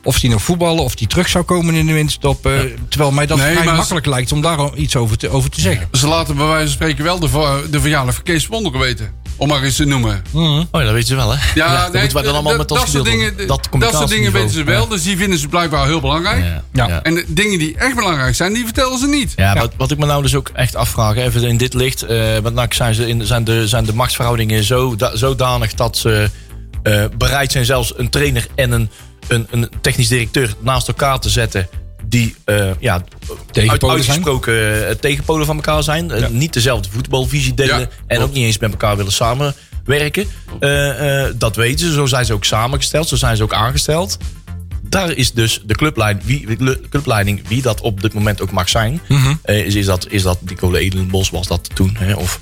[0.03, 0.85] of die nog voetballen.
[0.85, 2.47] Of die terug zou komen in de winterstop.
[2.47, 5.61] eh, Terwijl mij dat Nee, vrij makkelijk lijkt om daar iets over te, over te
[5.61, 5.89] zeggen.
[5.93, 9.13] Ze laten bij wijze van spreken wel de, de verjaardag van Kees Wonderen weten.
[9.37, 10.23] Om maar eens te noemen.
[10.33, 11.39] Oh, ja, dat weten ze wel, hè?
[11.55, 14.51] Ja, dat nee, dan allemaal dat- met dat soort dingen, dat dat soort dingen weten
[14.51, 14.89] ze wel.
[14.89, 16.45] Dus die vinden ze blijkbaar heel belangrijk.
[16.45, 16.63] Ja.
[16.73, 16.87] Ja.
[16.89, 17.03] Ja.
[17.03, 19.33] En de dingen die echt belangrijk zijn, die vertellen ze niet.
[19.37, 22.03] Ja, Wat, wat ik me nou dus ook echt afvraag, even in dit licht.
[22.03, 25.97] eh want nou zijn, ze in, zijn, de, zijn de machtsverhoudingen zo, da- zodanig dat
[25.97, 26.31] ze
[26.83, 28.91] eh, bereid zijn zelfs een trainer en een,
[29.29, 31.69] een, een technisch directeur naast elkaar te zetten.
[32.07, 33.05] Die eh, ja,
[33.51, 34.17] Tegenpolen uit- zijn?
[34.17, 36.11] uitgesproken eh, tegenpolen van elkaar zijn.
[36.11, 37.81] Eh, niet dezelfde voetbalvisie delen.
[37.81, 40.27] Ja, en ook niet eens met elkaar willen samenwerken.
[41.39, 41.93] Dat weten ze.
[41.93, 43.09] Zo zijn ze ook samengesteld.
[43.09, 44.19] Zo zijn ze ook aangesteld
[44.89, 49.01] daar is dus de clubleiding, wie, clubleiding, wie dat op dit moment ook mag zijn.
[49.43, 51.97] eh, is, is, dat, is dat Nicole Edelenbos, was dat toen?
[51.99, 52.15] Hè?
[52.15, 52.41] Of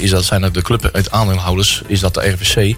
[0.00, 1.82] is dat, zijn dat de club uit aandeelhouders?
[1.86, 2.76] Is dat de RVC?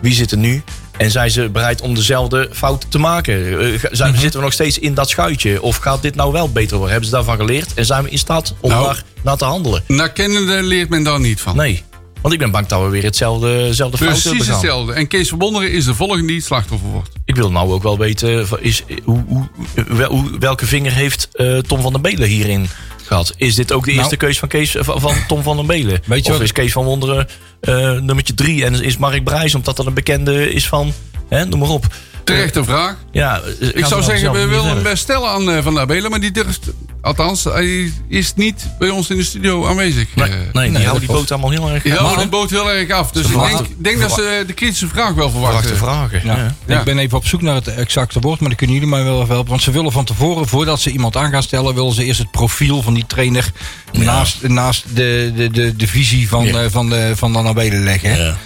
[0.00, 0.62] Wie zit er nu?
[1.02, 3.34] En zijn ze bereid om dezelfde fouten te maken?
[3.60, 4.20] Eh, zijn, Mhm.
[4.20, 5.62] Zitten we nog steeds in dat schuitje?
[5.62, 6.90] Of gaat dit nou wel beter worden?
[6.90, 7.74] Hebben ze daarvan geleerd?
[7.74, 8.84] En zijn we in staat om Nou.
[8.84, 9.82] daar naar te handelen?
[9.86, 11.56] Naar kennende leert men daar niet van.
[11.56, 11.82] Nee.
[12.20, 14.52] Want ik ben bang dat we weer hetzelfde, hetzelfde fout Precies begaan.
[14.54, 14.92] hetzelfde.
[14.92, 17.10] En Kees van Bonderen is de volgende die het slachtoffer wordt.
[17.24, 19.48] Ik wil nou ook wel weten, van, is, hoe, hoe,
[19.88, 22.68] wel- hoe- welke vinger heeft eh, Tom van den Belen hierin
[23.12, 23.34] gehad?
[23.36, 26.00] Is dit ook de eerste keus van, Kees, van, van Tom van den Belen?
[26.06, 27.26] Weet je of is Kees van Wonderen
[27.60, 30.92] eh, nummertje drie en is Mark Brijs, omdat dat een bekende is van,
[31.28, 31.86] hè, noem maar op.
[32.24, 32.96] Terechte vraag.
[33.12, 33.40] Ja,
[33.74, 36.30] Ik zou zeggen, we willen hem best stellen aan eh, Van der Belen, maar die
[36.30, 36.60] durft...
[37.00, 40.08] Althans, hij is niet bij ons in de studio aanwezig.
[40.14, 42.50] Nee, Eh, nee, die dat die boot allemaal heel erg Die uh, houden de boot
[42.50, 43.10] heel erg af.
[43.12, 45.76] Dus ik denk, denk dat ze de kritische vraag wel verwachten.
[45.76, 46.20] vragen.
[46.24, 46.36] Ja.
[46.36, 46.54] Ja.
[46.66, 46.78] Ja.
[46.78, 49.16] Ik ben even op zoek naar het exacte woord, maar dan kunnen jullie mij wel
[49.22, 49.50] even helpen.
[49.50, 52.30] Want ze willen van tevoren, voordat ze iemand aan gaan stellen, willen ze eerst het
[52.30, 53.50] profiel van die trainer
[53.92, 56.62] naast, naast de, de, de, de visie van, Ja.
[56.62, 58.16] eh, van, de, van de Nabelen leggen.
[58.16, 58.36] Ja.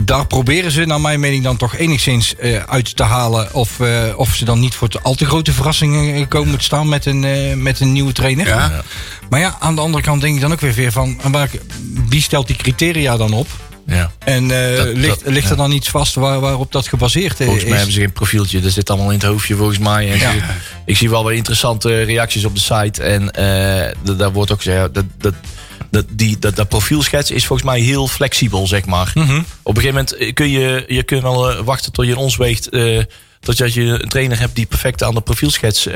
[0.00, 3.54] Daar proberen ze, naar mijn mening, dan toch enigszins eh, uit te halen.
[3.54, 6.64] Of, eh, of ze dan niet voor te, al te grote verrassingen eh, komen te
[6.64, 8.46] staan met een, eh, met een nieuwe trainer.
[8.46, 8.82] Ja.
[9.30, 11.50] Maar ja, aan de andere kant denk ik dan ook weer weer van, waar-
[12.08, 13.46] wie stelt die criteria dan op?
[13.86, 14.10] Ja.
[14.24, 15.62] En eh, Dat- ligt, dat- ligt er ja.
[15.62, 17.76] dan iets vast waar, waarop dat gebaseerd eh, Volgens mij is?
[17.76, 18.60] hebben ze geen profieltje.
[18.60, 20.10] Dat zit allemaal in het hoofdje volgens mij.
[20.12, 20.30] En Ja.
[20.30, 20.42] ik,
[20.84, 23.02] ik zie wel weer interessante reacties op de site.
[23.02, 24.94] En eh, d- daar wordt ook gezegd...
[24.94, 25.34] Dat, dat,
[25.90, 29.10] dat, die, dat, dat profielschets is volgens mij heel flexibel, zeg maar.
[29.14, 29.38] Mhm.
[29.62, 32.16] Op een gegeven moment eh, kun je, je kunt wel eh, wachten tot je in
[32.16, 32.68] ons weegt...
[32.68, 33.02] eh,
[33.40, 35.88] tot je, een trainer hebt die perfect aan de profielschets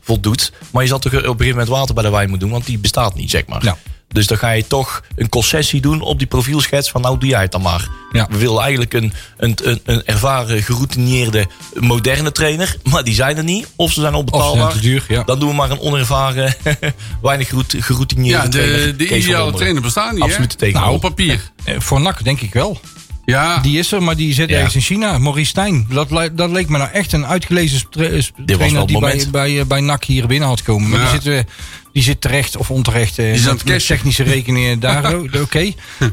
[0.00, 0.52] voldoet.
[0.70, 2.56] Maar je zal toch op een gegeven moment water bij de wijn moeten doen.
[2.56, 3.64] Want die bestaat niet, zeg maar.
[3.64, 3.76] Ja.
[4.16, 7.40] Dus dan ga je toch een concessie doen op die profielschets van nou doe jij
[7.40, 7.88] het dan maar.
[8.12, 8.26] Ja.
[8.30, 12.76] We willen eigenlijk een, een, een, een ervaren, geroutineerde, moderne trainer.
[12.82, 13.66] Maar die zijn er niet.
[13.76, 14.70] Of ze zijn onbetaalbaar.
[14.70, 15.22] zijn te duur, ja.
[15.22, 16.54] Dan doen we maar een onervaren,
[17.22, 18.86] weinig gerout- geroutineerde Ja, trainer.
[18.86, 20.80] de, de ideale trainer bestaan niet, Absoluut tegen.
[20.80, 21.50] Nou, op papier.
[21.64, 22.80] Eh, voor NAC denk ik wel.
[23.26, 24.56] Ja, Die is er, maar die zit Ja.
[24.56, 25.18] ergens in China.
[25.18, 25.86] Maurice Stijn.
[25.90, 29.80] Dat, dat leek me nou echt een uitgelezen eh, trainer die bij, bij, eh, bij
[29.80, 30.88] NAC hier binnen had komen.
[30.90, 31.12] Maar Ja.
[31.12, 31.44] die, zit,
[31.92, 33.18] die zit terecht of onterecht.
[33.18, 35.16] eh, is aan met, technische rekeningen daar.
[35.42, 35.72] Oké.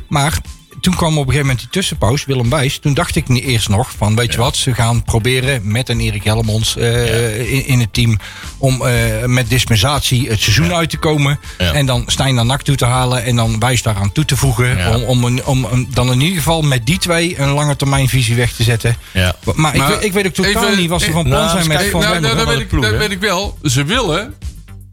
[0.10, 0.38] Maar
[0.84, 2.78] toen kwam op een gegeven moment die tussenpauze, Willem Wijs.
[2.80, 6.24] Toen dacht ik eerst nog van, weet je wat, ze gaan proberen met een Erik
[6.24, 8.18] Helmons eh, in, in het team
[8.58, 11.40] om eh, met dispensatie het seizoen uit te komen.
[11.58, 14.96] En dan Stijn naar NAC toe te halen en dan Wijs daaraan toe te voegen.
[14.96, 18.10] Om, om, een, om een- dan in ieder geval met die twee een lange termijn
[18.10, 18.96] visie weg te zetten.
[19.12, 19.36] Ja.
[19.56, 21.50] Maar, ik, Maar weet- ik weet ook totaal even- niet wat ze van plan nou,
[21.50, 23.58] zijn met kijk, Van nou, nou, dat, weet ik, ploeg, dat weet ik wel.
[23.64, 24.34] Ze willen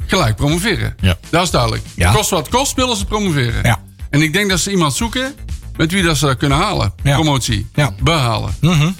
[0.06, 0.94] gelijk promoveren.
[1.00, 1.16] Ja.
[1.30, 1.82] Dat is duidelijk.
[2.12, 3.62] Kost wat kost, willen ze promoveren.
[3.62, 3.78] Ja.
[4.10, 5.34] En ik denk dat ze iemand zoeken
[5.76, 6.92] met wie dat ze dat kunnen halen.
[7.02, 7.14] Ja.
[7.14, 7.66] Promotie.
[7.74, 7.94] Ja.
[8.02, 8.54] Behalen.
[8.60, 8.90] Mhm.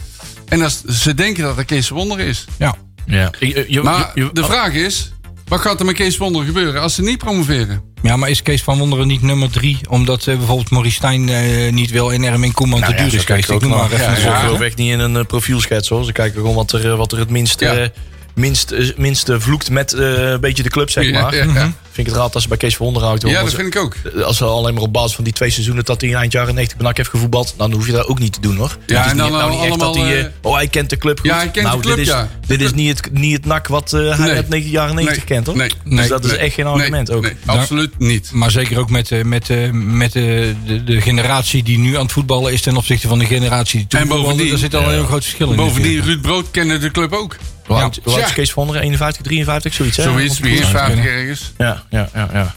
[0.48, 2.44] En dat is- ze denken dat dat Kees Wonder is.
[2.58, 2.74] Ja.
[3.06, 3.30] Ja.
[3.38, 5.12] Eh, je- Maar je- je- de vraag is,
[5.48, 7.82] wat gaat er met Kees Wonder gebeuren als ze niet promoveren?
[8.02, 9.78] ja, maar is Kees van Wonderen niet nummer drie?
[9.88, 13.18] Omdat eh, bijvoorbeeld Maurice Stijn eh, niet wil en Erwin Koeman Nou te ja, duur
[13.18, 13.24] is.
[13.24, 14.00] Kijken ik noem ook maar naar.
[14.10, 14.56] even Ja, ja.
[14.56, 16.04] Ze echt niet in een profielschets hoor.
[16.04, 17.74] Ze kijken gewoon wat er, wat er het minst, Ja.
[17.76, 17.88] eh,
[18.34, 21.34] minst, eh, minst eh, vloekt met eh, een beetje de club, zeg maar.
[21.36, 21.72] ja, ja.
[21.92, 23.94] Vind ik het raar dat ze bij Kees van Onderhoud Ja, dat vind ik ook.
[24.24, 26.76] Als ze alleen maar op basis van die twee seizoenen dat hij eind jaren 90
[26.78, 28.76] bij NAC heeft gevoetbald, dan hoef je dat ook niet te doen hoor.
[28.86, 30.68] Ja, Het is en niet, dan nou niet echt dat hij, eh, eh, oh hij
[30.68, 31.28] kent de club goed.
[31.28, 32.28] Ja, hij kent de nou, club, dit is, ja.
[32.46, 34.36] Dit is niet het, niet het NAC wat eh, hij Nee.
[34.36, 35.34] uit 90 jaren 90 Nee.
[35.36, 35.56] kent hoor.
[35.56, 35.68] Nee.
[35.68, 36.08] Dus Nee.
[36.08, 36.40] dat is Nee.
[36.40, 37.22] echt geen argument nee, ook.
[37.22, 38.30] Nee, absoluut niet.
[38.32, 40.22] Maar zeker ook met, eh, met, eh, met eh,
[40.66, 43.86] de, de generatie die nu aan het voetballen is ten opzichte van de generatie die
[43.86, 45.56] toen En bovendien- Er zit al een heel groot verschil in.
[45.56, 46.02] Bovendien.
[46.02, 47.36] Ruud Brood kende de club ook.
[47.74, 48.34] Hoe oud hoe oud is Ja.
[48.34, 48.82] Kees van Onderen?
[48.82, 50.02] 51, 53, zoiets hè?
[50.02, 51.12] Zoiets, Op- wie is Ja, 50 kunnen.
[51.20, 51.52] ergens.
[51.58, 52.54] Ja, ja, ja, ja.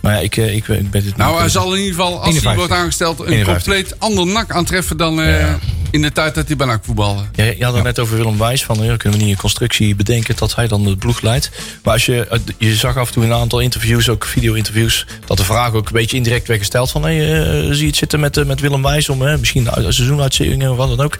[0.00, 2.20] Maar ja, ik, eh, ik, ik ben het Nou, hij zal in ieder geval, als
[2.20, 2.54] hij 51.
[2.54, 3.64] wordt aangesteld, een 51.
[3.64, 5.58] compleet ander nak aantreffen dan eh, Ja.
[5.90, 7.22] in de tijd dat hij bij NAC voetbalde.
[7.34, 8.64] Ja, je had het net over Willem Wijs.
[8.64, 11.50] Van, ja, kunnen we niet een constructie bedenken dat hij dan de ploeg leidt.
[11.82, 15.06] Maar als je, eh, je zag af en toe in een aantal interviews, ook video-interviews,
[15.26, 17.96] dat de vraag ook een beetje indirect werd gesteld van, hey, eh, zie je het
[17.96, 21.18] zitten met, eh, met Willem Wijs om eh, misschien een seizoenuitzendingen of wat dan ook.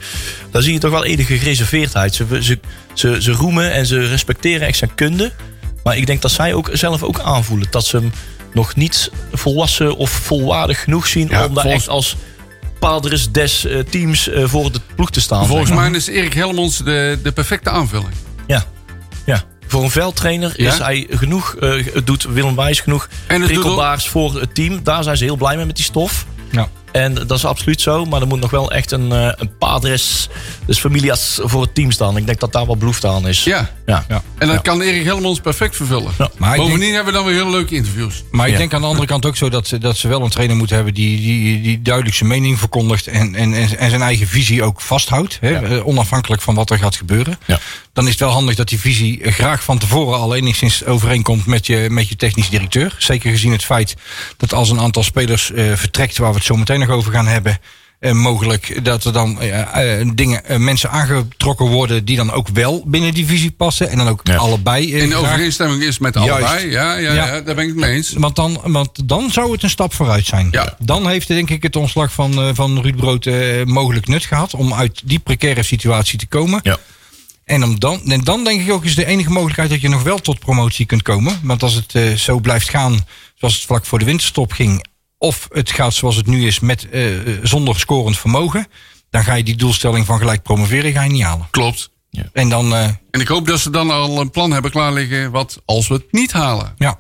[0.50, 2.14] Dan zie je toch wel enige gereserveerdheid.
[2.14, 2.58] Ze, ze,
[2.94, 5.32] ze, ze roemen en ze respecteren echt zijn kunde.
[5.84, 8.12] Maar ik denk dat zij ook zelf ook aanvoelen dat ze hem
[8.54, 12.16] nog niet volwassen of volwaardig genoeg zien Ja, om daar volgens- echt als
[12.78, 15.46] padres des eh, teams eh, voor de ploeg te staan.
[15.46, 18.12] Volgens mij is Erik Helmonds de, de perfecte aanvulling.
[18.46, 18.64] Ja.
[19.24, 19.42] ja.
[19.66, 20.72] Voor een veldtrainer Ja?
[20.72, 24.80] is hij genoeg, eh, doet Willem Wijs genoeg En het doet prikkelbaars voor het team.
[24.82, 26.26] Daar zijn ze heel blij mee met die stof.
[26.50, 26.68] Ja.
[26.94, 28.04] En dat is absoluut zo.
[28.04, 30.28] Maar er moet nog wel echt een, eh, een padres,
[30.66, 32.16] dus familias voor het team staan.
[32.16, 33.44] Ik denk dat daar wel behoefte aan is.
[33.44, 33.70] Ja.
[33.86, 34.04] Ja.
[34.08, 34.22] Ja.
[34.38, 34.62] En dat Ja.
[34.62, 36.12] kan Erik Helmonds perfect vervullen.
[36.18, 36.30] Ja.
[36.38, 38.22] Maar Bovendien denk, hebben we dan weer hele leuke interviews.
[38.30, 38.58] maar ik Ja.
[38.58, 40.76] denk aan de andere kant ook zo dat ze, dat ze wel een trainer moeten
[40.76, 44.62] hebben die, die, die duidelijk zijn mening verkondigt en, en, en, en zijn eigen visie
[44.62, 45.38] ook vasthoudt.
[45.40, 47.38] Hè, eh, Onafhankelijk van wat er gaat gebeuren.
[47.46, 47.58] Ja.
[47.92, 51.66] Dan is het wel handig dat die visie graag van tevoren al enigszins overeenkomt met
[51.66, 52.94] je, met je technisch directeur.
[52.98, 53.94] Zeker gezien het feit
[54.36, 57.26] dat als een aantal spelers eh, vertrekt, waar we het zo meteen nog over gaan
[57.26, 57.58] hebben.
[57.98, 62.82] eh, mogelijk dat er dan eh, eh, dingen, mensen aangetrokken worden die dan ook wel
[62.86, 63.88] binnen die visie passen.
[63.90, 64.36] En dan ook Ja.
[64.36, 64.92] allebei.
[64.94, 66.30] In overeenstemming is met Juist.
[66.30, 66.70] allebei.
[66.70, 67.26] Ja, ja, Ja.
[67.26, 67.40] ja.
[67.40, 68.12] daar ben ik het mee eens.
[68.12, 70.48] Want dan, want dan zou het een stap vooruit zijn.
[70.50, 70.76] Ja.
[70.78, 74.54] Dan heeft denk ik het ontslag van, eh, van Ruud Brood eh, mogelijk nut gehad
[74.54, 76.60] om uit die precaire situatie te komen.
[76.62, 76.76] Ja.
[77.44, 80.02] En, om dan, en dan denk ik ook is de enige mogelijkheid dat je nog
[80.02, 81.40] wel tot promotie kunt komen.
[81.42, 84.84] Want als het eh, zo blijft gaan zoals het vlak voor de winterstop ging,
[85.24, 88.66] of het gaat zoals het nu is met eh, eh, zonder scorend vermogen,
[89.10, 91.46] dan ga je die doelstelling van gelijk promoveren ga je niet halen.
[91.50, 91.90] Klopt.
[92.32, 95.30] En dan, eh, En ik hoop dat ze dan al een plan hebben klaar liggen.
[95.30, 96.72] Wat als we het niet halen.
[96.76, 96.98] ja.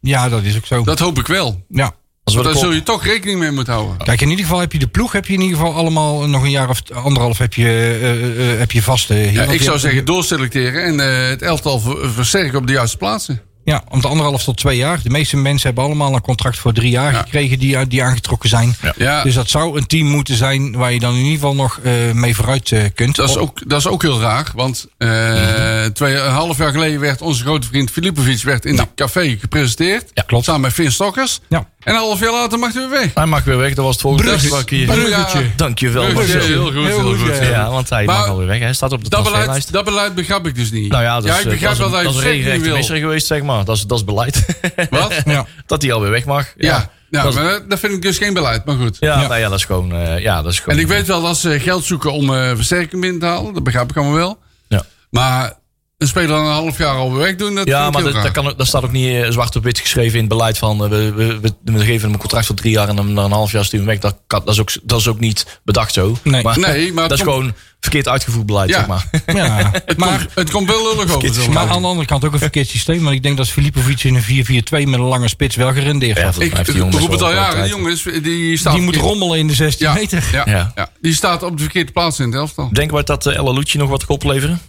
[0.00, 0.82] Ja, dat is ook zo.
[0.84, 1.64] Dat hoop ik wel.
[1.68, 1.94] ja.
[2.24, 3.96] Als we Daar zul je toch rekening mee moeten houden.
[3.96, 6.42] Kijk, in ieder geval heb je de ploeg, heb je in ieder geval allemaal nog
[6.42, 9.10] een jaar of anderhalf heb je, eh, eh, heb je vast.
[9.10, 9.32] eh.
[9.34, 13.40] Ja, ik zou zeggen doorselecteren en eh, het elftal ver- versterken op de juiste plaatsen.
[13.64, 15.00] Ja, om de anderhalf tot twee jaar.
[15.02, 17.18] De meeste mensen hebben allemaal een contract voor drie jaar Ja.
[17.22, 18.76] gekregen die, die aangetrokken zijn.
[18.96, 21.78] Ja, Dus dat zou een team moeten zijn waar je dan in ieder geval nog
[21.82, 23.16] eh, mee vooruit eh, kunt.
[23.16, 24.50] dat, is ook, dat is ook heel raar.
[24.54, 28.86] Want eh, twee, een half jaar geleden werd onze grote vriend Filipovic werd in de
[28.94, 30.10] café gepresenteerd.
[30.14, 30.44] Ja, klopt.
[30.44, 31.40] Samen met Finn Stokkers.
[31.48, 31.66] Ja.
[31.84, 33.10] En een half jaar later mag hij weer weg.
[33.14, 34.38] Hij mag weer weg, dat was het volgende
[34.68, 35.50] hier- Bruggetje.
[35.56, 36.04] Dankjewel.
[36.04, 36.52] Bruggetje, Marcel.
[36.52, 37.42] heel goed, heel, Heel goed, ja.
[37.42, 38.58] Ja, want hij Maar mag alweer weg.
[38.58, 40.90] Hij staat op de Dat beleid, dat beleid begrijp ik dus niet.
[40.90, 43.00] Nou ja, dat is, ja, ik begrijp dat het regelrechte wil.
[43.00, 43.53] geweest, zeg maar.
[43.62, 44.44] Dat is, dat is beleid.
[44.90, 45.14] Wat?
[45.24, 45.46] Ja.
[45.66, 46.46] dat hij alweer weg mag.
[46.56, 48.64] Ja, ja, dat, is- maar dat vind ik dus geen beleid.
[48.64, 48.96] Maar goed.
[49.00, 49.26] ja, Ja.
[49.28, 49.92] Nou ja, dat is gewoon...
[49.92, 52.50] eh, ja, dat is gewoon En ik weet wel dat ze geld zoeken om eh,
[52.54, 53.54] versterking binnen te halen.
[53.54, 54.38] Dat begrijp ik allemaal wel.
[54.68, 54.82] Ja.
[55.10, 55.52] Maar
[55.98, 58.66] een speler een half jaar alweer weg doen, dat Ja, maar dat, kan, ook- dat
[58.66, 60.84] staat ook niet eh, zwart op wit geschreven in het beleid van...
[60.84, 63.24] eh, we, we, we, we geven hem een contract van drie jaar en hem na
[63.24, 64.00] een half jaar sturen we weg.
[64.00, 66.16] Dat, kan, dat, is ook, dat is ook niet bedacht zo.
[66.22, 66.42] Nee.
[66.42, 68.76] Maar, Nee, maar het dat is komt- gewoon verkeerd uitgevoerd beleid, Ja.
[68.78, 69.10] zeg maar.
[69.36, 71.50] Ja, maar, Het komt wel lullig over.
[71.52, 73.02] maar aan de andere kant ook een verkeerd systeem.
[73.02, 74.24] Want ik denk dat Filipovic in een 4-4-2
[74.70, 76.40] met een lange spits wel gerendeerd Ja, heeft.
[76.40, 77.62] Ik heeft die roep het al jaren.
[77.64, 77.70] Die kwaliteit.
[77.70, 78.72] jongen is, die staat...
[78.74, 80.24] Die moet rommelen in de 16 ja, meter.
[80.32, 80.72] Ja, Ja.
[80.74, 80.90] ja.
[81.00, 82.68] die staat op de verkeerde plaats in het elftal.
[82.72, 84.60] Denken we dat uh, Ella Lucci nog wat gaat opleveren?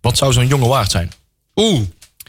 [0.00, 1.12] Wat zou zo'n jongen waard zijn?
[1.56, 1.80] Oeh.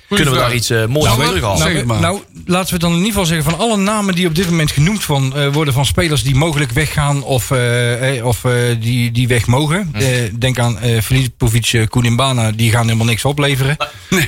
[0.10, 1.60] Kunnen we daar iets eh, moois Nou, terughalen?
[1.60, 2.00] Nou, het maar.
[2.00, 4.72] nou, laten we dan in ieder geval zeggen van alle namen die op dit moment
[4.72, 9.12] genoemd van, eh, worden van spelers die mogelijk weggaan of, eh, eh, of eh, die,
[9.12, 9.90] die weg mogen.
[9.94, 9.98] Hm.
[10.00, 13.78] Eh, denk aan eh Filipovic, uh, Koulimbana, die gaan helemaal niks opleveren.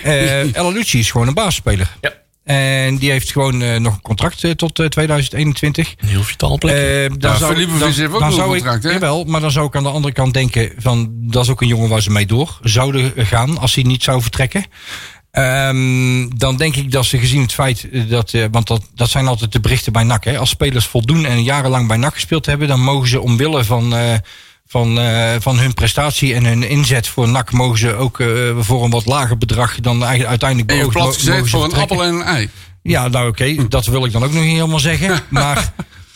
[0.04, 1.98] Eh El Lucci is gewoon een baasspeler.
[2.02, 2.14] Ja.
[2.52, 5.94] En die heeft gewoon eh, nog een contract eh, tot eh, 2021.
[5.98, 6.76] Een heel vitaal plek.
[6.76, 8.90] Eh, dan zou, dan, heeft ook dan nog een zou contract, hè?
[8.90, 11.62] ik, jawel, maar dan zou ik aan de andere kant denken van dat is ook
[11.62, 14.66] een jongen waar ze mee door zouden gaan als hij niet zou vertrekken.
[15.32, 19.52] Ehm, dan denk ik dat ze gezien het feit dat, want dat, dat zijn altijd
[19.52, 20.24] de berichten bij NAC.
[20.24, 23.94] Hè, als spelers voldoen en jarenlang bij NAC gespeeld hebben, dan mogen ze omwille van,
[24.72, 28.28] van, eh, van hun prestatie en hun inzet voor NAC, mogen ze ook eh,
[28.60, 32.04] voor een wat lager bedrag dan eigenlijk uiteindelijk En je plat gezet voor een appel
[32.04, 32.50] en een ei.
[32.82, 35.20] Ja, nou oké, dat wil ik dan ook nog niet helemaal zeggen.
[35.30, 35.74] Maar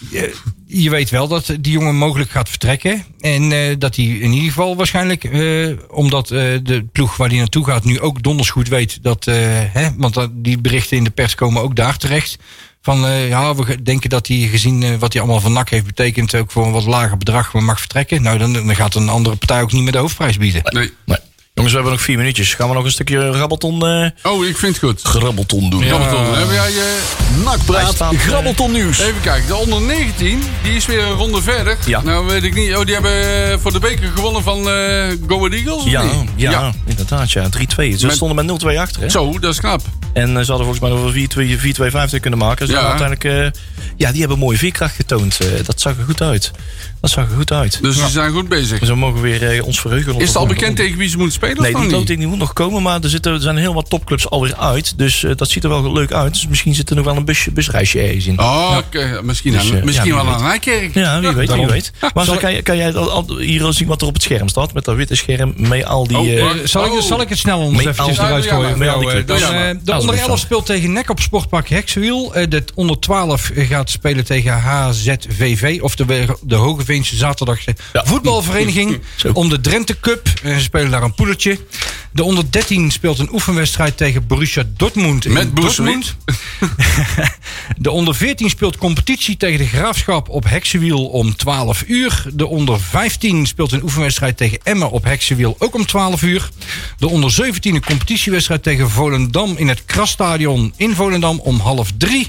[0.09, 0.35] je,
[0.65, 3.03] je weet wel dat die jongen mogelijk gaat vertrekken.
[3.19, 7.37] En eh, dat hij in ieder geval waarschijnlijk, eh, omdat eh, de ploeg waar hij
[7.37, 11.09] naartoe gaat nu ook donders goed weet dat, eh, hè, want die berichten in de
[11.09, 12.37] pers komen ook daar terecht.
[12.85, 15.85] Van eh, ja, we denken dat hij gezien eh, wat hij allemaal van NAC heeft
[15.85, 18.21] betekend, ook voor een wat lager bedrag mag vertrekken.
[18.21, 20.61] Nou, dan, dan gaat een andere partij ook niet meer de hoofdprijs bieden.
[20.63, 20.93] Nee.
[21.05, 21.17] Nee.
[21.55, 22.53] Jongens, we hebben nog vier minuutjes.
[22.53, 25.01] Gaan we nog een stukje rabbelton, eh Oh, ik vind het goed.
[25.01, 25.83] grabbelton doen?
[25.83, 26.67] Grabbelton, heb jij...
[26.67, 28.99] eh, Hij Nakpraat, eh, grabbelton nieuws.
[28.99, 31.77] Even kijken, de onder 19, die is weer een ronde verder.
[31.85, 32.01] Ja.
[32.01, 34.65] Nou weet ik niet, oh die hebben eh, voor de beker gewonnen van eh
[35.27, 36.29] Go Ahead Eagles of Ja, niet?
[36.35, 37.31] ja, inderdaad.
[37.31, 37.49] Ja.
[37.49, 37.97] 3-2.
[37.97, 39.01] Ze Met- stonden met 0-2 achter.
[39.01, 39.09] Hè?
[39.09, 39.81] Zo, dat is knap.
[40.13, 42.67] En eh, ze hadden volgens mij nog wel 4-2 4-2-5 kunnen maken.
[42.67, 42.79] Ze Ja.
[42.81, 43.61] hadden uiteindelijk, eh,
[43.97, 45.37] ja, die hebben mooie veerkracht getoond.
[45.39, 46.51] Eh, dat zag er goed uit.
[47.05, 47.79] Dat zag er goed uit.
[47.81, 48.79] Dus ze zijn goed bezig.
[48.79, 50.19] Dus we mogen weer eh, ons verheugen.
[50.19, 52.27] Is het al bekend tegen wie ze moeten spelen Nee, of die niet?
[52.27, 54.97] moet nog komen, maar er, zitten, er zijn heel wat topclubs alweer uit.
[54.97, 56.33] Dus eh, dat ziet er wel leuk uit.
[56.33, 58.39] Dus misschien zit er nog wel een busje, busreisje ergens in.
[58.39, 60.93] Oh, oké, misschien, Dus, aan, eh, misschien ja, wie wel aan Nijkerk.
[60.93, 61.67] Ja, wie weet, wie daarom.
[61.67, 61.91] weet.
[62.13, 64.23] Maar Zal kan, je- kan jij al, al- hier al zien wat er op het
[64.23, 64.73] scherm staat?
[64.73, 66.17] Met dat witte scherm, met al die...
[66.17, 66.69] Oh, eh, wacht.
[66.69, 67.01] Zal, ik, Oh.
[67.01, 68.77] zal ik het snel Mee- eventjes al- eruit gooien?
[68.77, 72.35] maar- dan, eh, de onder wel 11 speelt tegen NEC op Sportpark Heksenwiel.
[72.35, 75.79] Eh, De onder 12 gaat spelen tegen HZVV.
[75.81, 76.55] Of de, de
[77.03, 78.05] Zaterdagse Ja.
[78.05, 79.01] voetbalvereniging.
[79.15, 79.29] Zo.
[79.33, 80.27] om de Drenthe Cup.
[80.43, 81.59] En ze spelen daar een poeletje.
[82.15, 85.25] De onder 13 speelt een oefenwedstrijd tegen Borussia Dortmund.
[85.25, 86.15] in Met Dortmund.
[87.77, 92.25] De onder 14 speelt competitie tegen de Graafschap op Heksenwiel om 12 uur.
[92.33, 96.49] De onder 15 speelt een oefenwedstrijd tegen Emmen op Heksenwiel ook om 12 uur.
[96.97, 102.27] De onder 17 een competitiewedstrijd tegen Volendam in het Krasstadion in Volendam om half drie.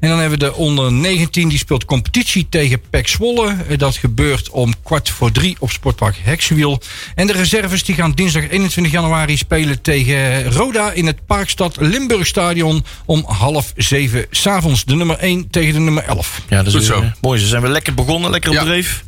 [0.00, 3.56] En dan hebben we de onder 19, die speelt competitie tegen PEC Zwolle.
[3.68, 6.80] Eh, Dat gebeurt om kwart voor drie op Sportpark Heksenwiel.
[7.14, 12.84] En de reserves die gaan dinsdag 21 januari spelen tegen Roda in het Parkstad Limburgstadion
[13.04, 14.84] om half zeven s'avonds.
[14.84, 16.40] De nummer 1 tegen de nummer 11.
[16.48, 17.02] Ja, dat is Goed weer, zo.
[17.02, 17.40] eh, mooi.
[17.40, 18.62] Ze zijn weer lekker begonnen, lekker op Ja.
[18.64, 19.04] dreef.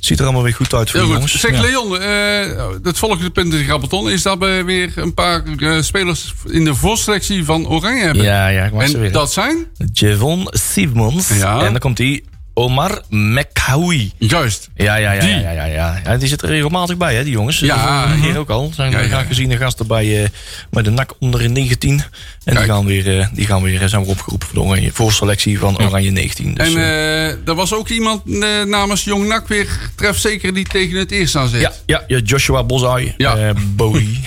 [0.00, 1.30] Ziet er allemaal weer goed uit voor Heel de goed.
[1.30, 1.40] jongens.
[1.40, 1.60] Zeg Ja.
[1.60, 5.82] Leon, eh, het volgende punt in de Grappelton is dat we weer een paar eh,
[5.82, 8.24] spelers in de voorselectie van Oranje hebben.
[8.24, 9.12] Ja, ja, ik mag ze en weer.
[9.12, 9.66] dat zijn?
[9.92, 11.28] Javon Simons.
[11.28, 11.58] Ja.
[11.64, 12.22] En dan komt hij
[12.58, 14.12] Omar Mekhaoui.
[14.18, 14.68] Juist.
[14.76, 15.28] Ja, ja, ja, Die.
[15.30, 16.00] ja, ja, ja.
[16.04, 16.16] ja.
[16.16, 17.58] Die zit er regelmatig bij, hè, die jongens.
[17.58, 18.06] Ja.
[18.06, 18.70] Dat hier ook al.
[18.74, 19.22] Zijn Ja, ja.
[19.22, 20.28] geziene gasten bij, eh,
[20.70, 21.92] bij de NAC onder in 19.
[21.92, 22.02] En
[22.44, 22.66] die Kijk.
[22.66, 25.78] gaan weer, eh, die gaan weer eh, zijn weer opgeroepen voor de oranje, voorselectie van
[25.82, 26.54] Oranje 19.
[26.54, 30.54] Dus, en eh, eh, er was ook iemand eh, namens Jong Nak weer tref zeker
[30.54, 31.60] die tegen het eerst aan zit.
[31.60, 33.36] ja, ja, ja, Joshua Bozai, Ja.
[33.36, 34.20] eh Bowie.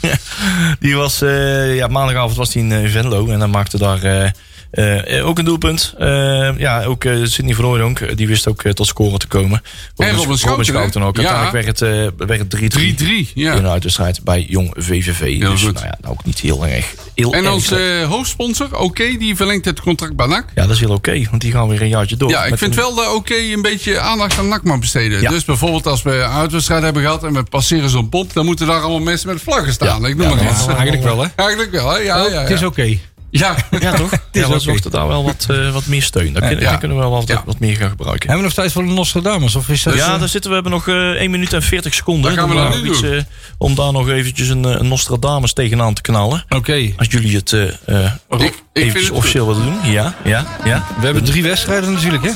[0.80, 4.32] die was, eh, ja, maandagavond was hij in eh, Venlo en dan maakte daar
[4.72, 5.94] eh, eh, ook een doelpunt.
[5.98, 9.62] Eh, ja, ook eh Sidney van Hooydonk, die wist ook tot scoren te komen.
[9.96, 11.16] Robin Schouten, Schouten ook.
[11.16, 11.22] Ja.
[11.22, 12.94] Uiteindelijk werd het, eh, werd het 3-3.
[12.94, 13.30] 3-3.
[13.34, 13.52] Ja.
[13.52, 15.40] in een uitwedstrijd bij Jong VVV.
[15.40, 15.72] Dus goed.
[15.74, 16.94] nou ja, nou ook niet heel erg.
[17.14, 17.70] Heel En als
[18.08, 20.44] hoofdsponsor, oké, die verlengt het contract bij NAC.
[20.54, 22.30] ja, dat is heel oké, want die gaan weer een jaartje door.
[22.30, 25.20] Ja, ik vind een- wel dat oké een beetje aandacht aan NAC mag besteden.
[25.20, 25.30] Ja.
[25.30, 28.66] Dus bijvoorbeeld als we een uitwedstrijd hebben gehad en we passeren zo'n pomp, dan moeten
[28.66, 30.00] daar allemaal mensen met vlaggen staan.
[30.00, 30.08] Ja.
[30.08, 30.66] Ik noem maar ja, iets.
[30.66, 31.28] Eigenlijk wel, hè?
[31.36, 31.98] Eigenlijk wel, hè?
[31.98, 32.40] Ja, ja, ja.
[32.40, 32.98] Het is oké.
[33.34, 33.54] Ja.
[33.80, 34.10] Ja, toch?
[34.32, 36.32] ja, we zochten daar wel wat, eh, wat meer steun.
[36.32, 36.70] Daar kunnen, Ja.
[36.70, 37.42] daar kunnen we wel wat, Ja.
[37.46, 38.28] wat meer gaan gebruiken.
[38.28, 39.54] Hebben we nog tijd voor de Nostradamus?
[39.54, 40.54] Of is dat, ja, eh, daar zitten we.
[40.56, 42.32] hebben nog eh 1 minuut en 40 seconden.
[42.32, 43.26] Gaan we Doen dan iets,
[43.58, 46.44] om daar nog eventjes een, eh, een Nostradamus tegenaan te knallen.
[46.48, 46.92] Oké.
[46.96, 49.92] Als jullie het eh eh Ik- ik vind eventjes het officieel willen doen.
[49.92, 50.86] Ja, ja, ja.
[50.98, 52.30] We hebben drie wedstrijden natuurlijk, hè?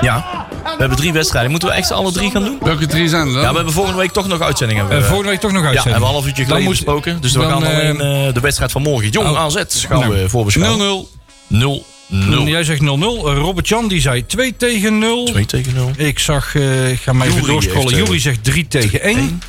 [0.00, 0.46] Ja.
[0.62, 1.50] We hebben drie wedstrijden.
[1.50, 2.58] Moeten we echt alle drie gaan doen?
[2.62, 3.42] Welke drie zijn er dan?
[3.42, 4.88] Ja, we hebben volgende week toch nog uitzendingen.
[4.88, 5.92] We- volgende week toch nog Ja, uitzending.
[5.94, 7.20] hebben we een half uurtje geleden moet- besproken.
[7.20, 9.08] Dus we dan, gaan alleen eh, de wedstrijd van morgen.
[9.10, 9.38] Jong oh.
[9.38, 9.54] AZ
[9.88, 11.06] gaan Nou, we voorbeschouwen.
[11.06, 11.08] 0-0.
[11.48, 12.84] 0 0 Jij zegt 0-0.
[12.84, 15.24] Eh, Robert Jan die zei 2 tegen 0.
[15.24, 15.90] 2 tegen 0.
[15.96, 17.92] Ik zag, eh, ik ga maar even doorscrollen.
[17.92, 19.40] eh, Jury zegt 3 tegen 1.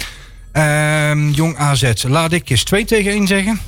[0.51, 2.03] Ehm, Jong AZ.
[2.07, 3.59] Laat ik eens 2 tegen 1 zeggen.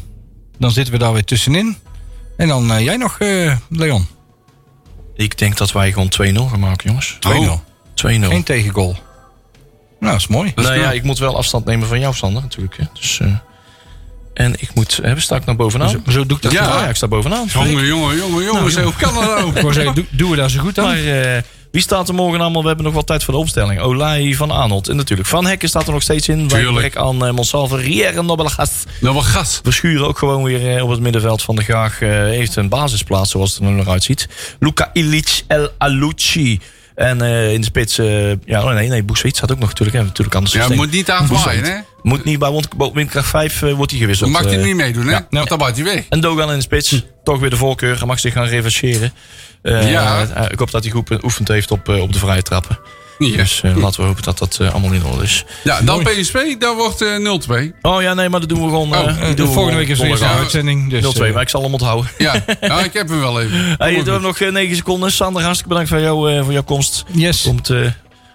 [0.59, 1.77] Dan zitten we daar weer tussenin.
[2.37, 4.07] En dan eh, jij nog, eh, Leon.
[5.15, 7.17] Ik denk dat wij gewoon 2-0 gaan maken, jongens.
[7.19, 7.63] 2-0.
[7.93, 8.29] 2-0.
[8.29, 8.97] Geen tegengoal.
[9.99, 10.51] Nou, dat is mooi.
[10.55, 12.77] Nou ja, ik moet wel afstand nemen van jou, Sander, natuurlijk.
[12.77, 12.83] Hè.
[12.93, 13.27] Dus, eh,
[14.36, 14.99] en ik moet...
[15.03, 15.89] Hebben sta ik nou bovenaan?
[15.89, 16.51] Zo, zo doe ik dat.
[16.51, 16.88] Ja.
[16.88, 17.47] Ik sta bovenaan.
[17.53, 18.43] Jongen, jongen, jongen,
[18.97, 19.55] kan dat nou?
[19.55, 20.86] Ik wou zeggen, doe- doen we daar zo goed aan?
[20.86, 21.05] Maar
[21.36, 22.61] eh, wie staat er morgen allemaal?
[22.61, 23.79] We hebben nog wel tijd voor de opstelling.
[23.79, 24.88] Olij van Arnold.
[24.88, 26.47] En natuurlijk Van Hekken staat er nog steeds in.
[26.47, 26.95] Tuurlijk.
[26.97, 28.13] aan uh, Monsalve.
[28.21, 28.71] Nobelgas.
[29.01, 29.59] Nou, wat gas.
[29.63, 32.01] Verschuren ook gewoon weer eh, op het middenveld van de Graag.
[32.01, 34.27] eh, heeft een basisplaats zoals het er nu nog uitziet.
[34.59, 36.59] Luca Ilic El Alucci.
[36.95, 39.97] En eh, in de spits, eh, ja, oh nee, nee, Boeswit staat ook nog natuurlijk,
[39.97, 41.77] hè, natuurlijk aan de Ja, moet niet aan het waaien, hè?
[42.01, 44.29] Moet niet bij windkracht 5 eh, wordt hij gewisseld.
[44.29, 45.11] mag hij niet meedoen, hè?
[45.11, 45.27] ja.
[45.29, 46.05] Want dan buit hij weg.
[46.09, 47.05] En Dogan in de spits.
[47.23, 47.97] Toch weer de voorkeur.
[47.97, 49.13] Hij mag zich gaan revancheren.
[49.61, 50.47] Ja.
[50.49, 52.79] ik hoop dat hij goed oefend heeft op, op de vrije trappen.
[53.32, 53.38] Ja.
[53.38, 55.45] Dus laten we hopen dat dat eh, allemaal in orde is.
[55.63, 57.72] Ja, dan PSV, dat wordt eh, 0-2.
[57.82, 58.93] Oh ja, nee, maar dat doen we gewoon.
[58.93, 60.89] eh, Oh, die doen we volgende week is weer zo'n uitzending.
[60.89, 62.11] Dus, 0-2, eh, maar ik zal hem onthouden.
[62.18, 63.76] Ja, ja, ik heb hem wel even.
[63.78, 65.11] Hey, we hebben nog eh, 9 seconden.
[65.11, 67.03] Sander, hartstikke bedankt voor, jou, eh, voor jouw komst.
[67.11, 67.45] yes.
[67.45, 67.91] Om te,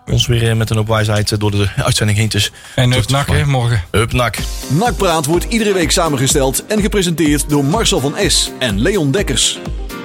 [0.07, 2.49] ons weer met een hoop wijsheid eh, door de uitzending heen te...
[2.75, 3.83] En Tot up nak, hè, morgen.
[3.91, 4.37] Hup, nak.
[4.69, 8.51] Nakpraat wordt iedere week samengesteld en gepresenteerd door Marcel van S.
[8.59, 9.59] en Leon Dekkers.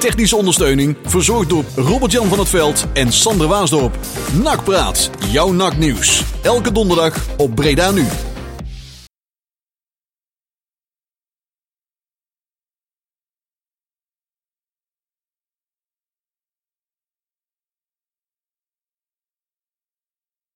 [0.05, 3.97] Technische ondersteuning verzorgd door Robert-Jan van het Veld en Sander Waasdorp.
[4.43, 6.23] Nakpraat, jouw naknieuws.
[6.41, 8.05] Elke donderdag op Breda Nu.